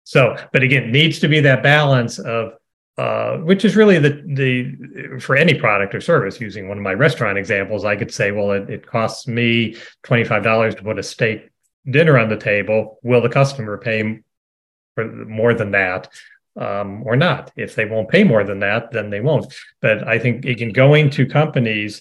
[0.05, 2.53] so but again needs to be that balance of
[2.99, 6.41] uh, which is really the the for any product or service.
[6.41, 10.25] Using one of my restaurant examples, I could say, well, it, it costs me twenty
[10.25, 11.51] five dollars to put a steak
[11.89, 12.99] dinner on the table.
[13.03, 14.23] Will the customer pay
[14.95, 16.09] for more than that?
[16.59, 17.53] Um, or not.
[17.55, 19.53] If they won't pay more than that, then they won't.
[19.83, 22.01] But I think again, going to companies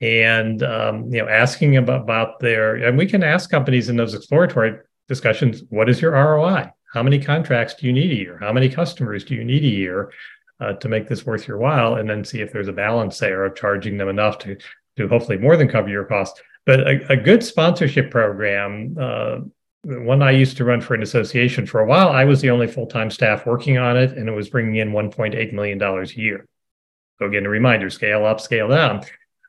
[0.00, 4.12] and um, you know asking about, about their and we can ask companies in those
[4.12, 4.78] exploratory
[5.08, 6.70] discussions, what is your ROI?
[6.92, 8.38] How many contracts do you need a year?
[8.38, 10.10] How many customers do you need a year?
[10.60, 13.44] uh, to make this worth your while, and then see if there's a balance there
[13.44, 14.56] of charging them enough to
[14.96, 16.40] to hopefully more than cover your costs.
[16.66, 19.40] But a, a good sponsorship program, uh,
[19.84, 22.66] one I used to run for an association for a while, I was the only
[22.66, 26.20] full time staff working on it, and it was bringing in 1.8 million dollars a
[26.20, 26.46] year.
[27.18, 29.02] So again, a reminder: scale up, scale down.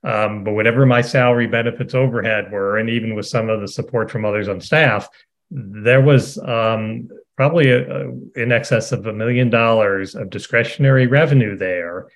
[0.03, 4.11] Um, but whatever my salary, benefits, overhead were, and even with some of the support
[4.11, 5.09] from others on staff,
[5.49, 7.07] there was um,
[7.37, 12.07] probably a, a, in excess of a million dollars of discretionary revenue there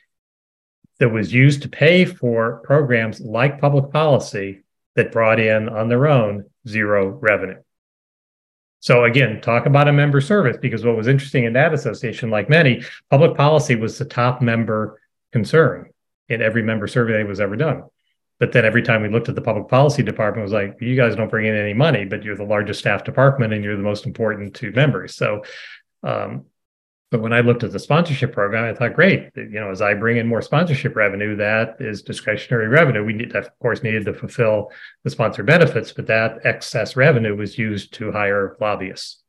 [1.00, 4.62] that was used to pay for programs like public policy
[5.00, 7.62] that brought in on their own zero revenue.
[8.82, 12.50] So again, talk about a member service because what was interesting in that association, like
[12.50, 15.90] many, public policy was the top member concern
[16.28, 17.84] in every member survey that was ever done.
[18.40, 21.16] But then every time we looked at the public policy department, was like, you guys
[21.16, 24.06] don't bring in any money, but you're the largest staff department and you're the most
[24.06, 25.16] important to members.
[25.16, 25.44] So
[26.04, 26.46] um,
[27.12, 29.96] but when I looked at the sponsorship program, I thought, great, you know, as I
[29.96, 33.04] bring in more sponsorship revenue, that is discretionary revenue.
[33.04, 34.72] We need, of course, needed to fulfill
[35.04, 39.24] the sponsor benefits, but that excess revenue was used to hire lobbyists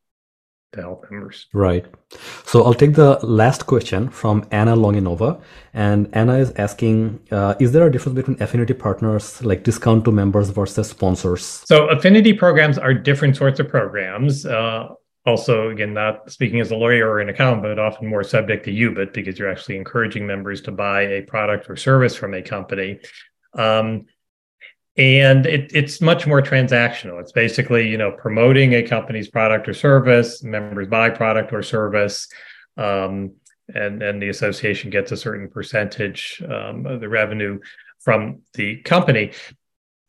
[0.73, 1.47] to help members.
[1.53, 1.85] Right.
[2.45, 5.41] So I'll take the last question from Anna Longinova.
[5.73, 10.11] And Anna is asking uh, Is there a difference between affinity partners, like discount to
[10.11, 11.43] members versus sponsors?
[11.65, 14.45] So affinity programs are different sorts of programs.
[14.45, 14.89] Uh,
[15.25, 18.71] also again not speaking as a lawyer or an accountant but often more subject to
[18.71, 22.99] UBIT because you're actually encouraging members to buy a product or service from a company.
[23.53, 24.05] Um,
[24.97, 27.21] and it, it's much more transactional.
[27.21, 32.27] It's basically you know promoting a company's product or service members buy product or service
[32.77, 33.33] um,
[33.73, 37.59] and and the association gets a certain percentage um, of the revenue
[37.99, 39.31] from the company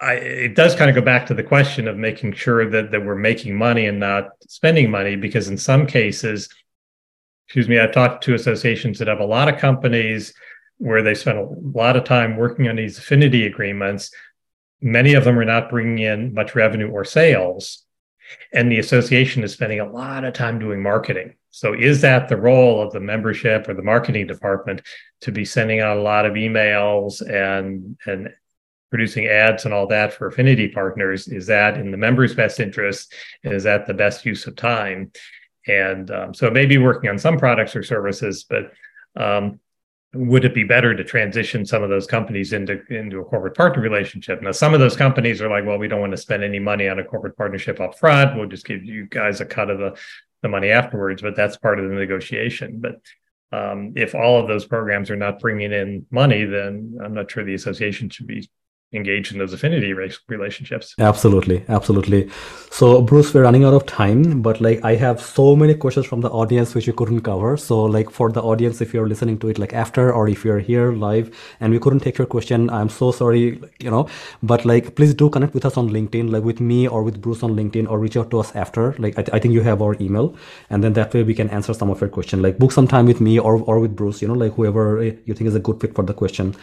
[0.03, 3.05] I, it does kind of go back to the question of making sure that, that
[3.05, 6.49] we're making money and not spending money, because in some cases,
[7.47, 10.35] excuse me, I've talked to associations that have a lot of companies
[10.79, 11.49] where they spend a
[11.79, 14.11] lot of time working on these affinity agreements.
[14.81, 17.85] Many of them are not bringing in much revenue or sales.
[18.53, 21.35] And the association is spending a lot of time doing marketing.
[21.51, 24.81] So, is that the role of the membership or the marketing department
[25.21, 28.31] to be sending out a lot of emails and and
[28.93, 33.15] producing ads and all that for affinity partners is that in the members best interest?
[33.43, 35.11] Is that the best use of time?
[35.67, 38.73] And um, so it may be working on some products or services but
[39.17, 39.59] um,
[40.15, 43.83] would it be better to transition some of those companies into into a corporate partner
[43.83, 44.43] relationship?
[44.43, 46.87] Now some of those companies are like well we don't want to spend any money
[46.87, 49.99] on a corporate partnership up front we'll just give you guys a cut of the,
[50.43, 52.79] the money afterwards but that's part of the negotiation.
[52.79, 53.01] But
[53.53, 57.45] um, if all of those programs are not bringing in money then i'm not sure
[57.45, 58.49] the association should be
[58.93, 59.93] engage in those affinity
[60.29, 60.95] relationships.
[60.99, 62.31] Absolutely, absolutely.
[62.71, 66.21] So, Bruce, we're running out of time, but like I have so many questions from
[66.21, 67.57] the audience which we couldn't cover.
[67.57, 70.59] So, like for the audience, if you're listening to it like after, or if you're
[70.59, 74.09] here live and we couldn't take your question, I'm so sorry, you know.
[74.43, 77.43] But like, please do connect with us on LinkedIn, like with me or with Bruce
[77.43, 78.95] on LinkedIn, or reach out to us after.
[78.99, 80.37] Like, I, th- I think you have our email,
[80.71, 82.43] and then that way we can answer some of your question.
[82.43, 85.35] Like, book some time with me or or with Bruce, you know, like whoever you
[85.35, 86.55] think is a good fit for the question.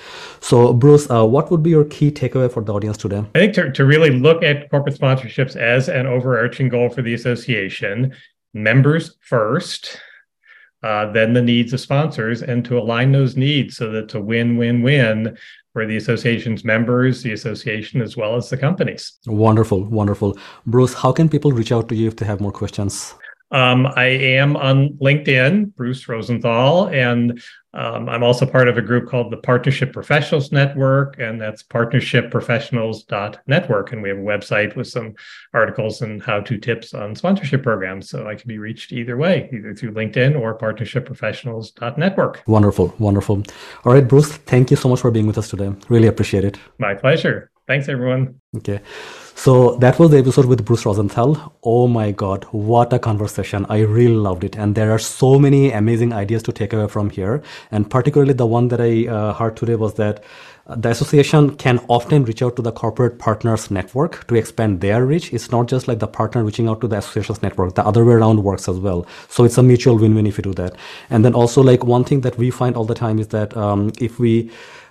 [0.41, 3.23] So, Bruce, uh, what would be your key takeaway for the audience today?
[3.35, 7.13] I think to, to really look at corporate sponsorships as an overarching goal for the
[7.13, 8.13] association,
[8.53, 9.99] members first,
[10.83, 14.21] uh, then the needs of sponsors, and to align those needs so that it's a
[14.21, 15.37] win win win
[15.73, 19.13] for the association's members, the association, as well as the companies.
[19.27, 20.37] Wonderful, wonderful.
[20.65, 23.13] Bruce, how can people reach out to you if they have more questions?
[23.51, 27.41] Um, I am on LinkedIn, Bruce Rosenthal, and
[27.73, 33.91] um, I'm also part of a group called the Partnership Professionals Network, and that's partnershipprofessionals.network.
[33.91, 35.13] And we have a website with some
[35.53, 38.09] articles and how to tips on sponsorship programs.
[38.09, 42.41] So I can be reached either way, either through LinkedIn or partnershipprofessionals.network.
[42.47, 43.43] Wonderful, wonderful.
[43.85, 45.71] All right, Bruce, thank you so much for being with us today.
[45.89, 46.57] Really appreciate it.
[46.79, 47.51] My pleasure.
[47.69, 48.41] Thanks, everyone.
[48.57, 48.81] Okay.
[49.35, 51.53] So that was the episode with Bruce Rosenthal.
[51.61, 53.67] Oh my God, what a conversation.
[53.69, 54.55] I really loved it.
[54.55, 57.43] And there are so many amazing ideas to take away from here.
[57.69, 60.23] And particularly the one that I uh, heard today was that
[60.65, 65.05] uh, the association can often reach out to the corporate partners network to expand their
[65.05, 65.31] reach.
[65.31, 67.75] It's not just like the partner reaching out to the association's network.
[67.75, 69.05] The other way around works as well.
[69.27, 70.75] So it's a mutual win-win if you do that.
[71.11, 73.91] And then also like one thing that we find all the time is that um,
[74.01, 74.49] if we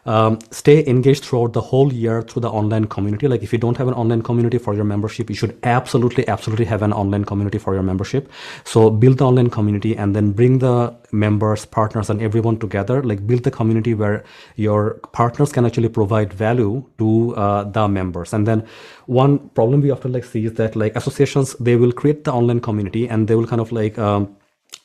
[0.08, 3.28] um, stay engaged throughout the whole year through the online community.
[3.28, 6.64] Like if you don't have an online community for your membership, you should absolutely, absolutely
[6.64, 8.32] have an online community for your membership.
[8.64, 13.02] So build the online community and then bring the members, partners, and everyone together.
[13.02, 14.24] Like build the community where
[14.56, 18.32] your partners can actually provide value to uh, the members.
[18.32, 18.66] And then
[19.04, 22.60] one problem we often like see is that like associations, they will create the online
[22.60, 24.34] community and they will kind of like um,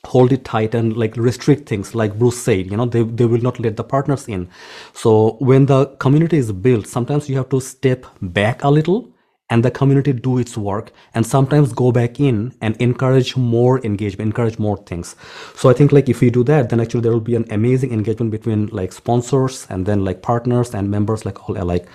[0.06, 3.40] hold it tight and like restrict things like bruce said you know they, they will
[3.40, 4.48] not let the partners in.
[4.92, 9.14] So when the community is built sometimes you have to step back a little
[9.50, 14.26] and the community do its work and sometimes go back in and encourage more engagement
[14.28, 15.16] encourage more things.
[15.54, 17.92] So i think like if we do that then actually there will be an amazing
[17.92, 21.86] engagement between like sponsors and then like partners and members like all alike.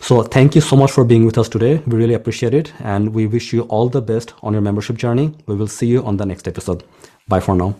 [0.00, 1.82] So thank you so much for being with us today.
[1.86, 5.34] We really appreciate it and we wish you all the best on your membership journey.
[5.46, 6.82] We will see you on the next episode
[7.28, 7.74] bye for now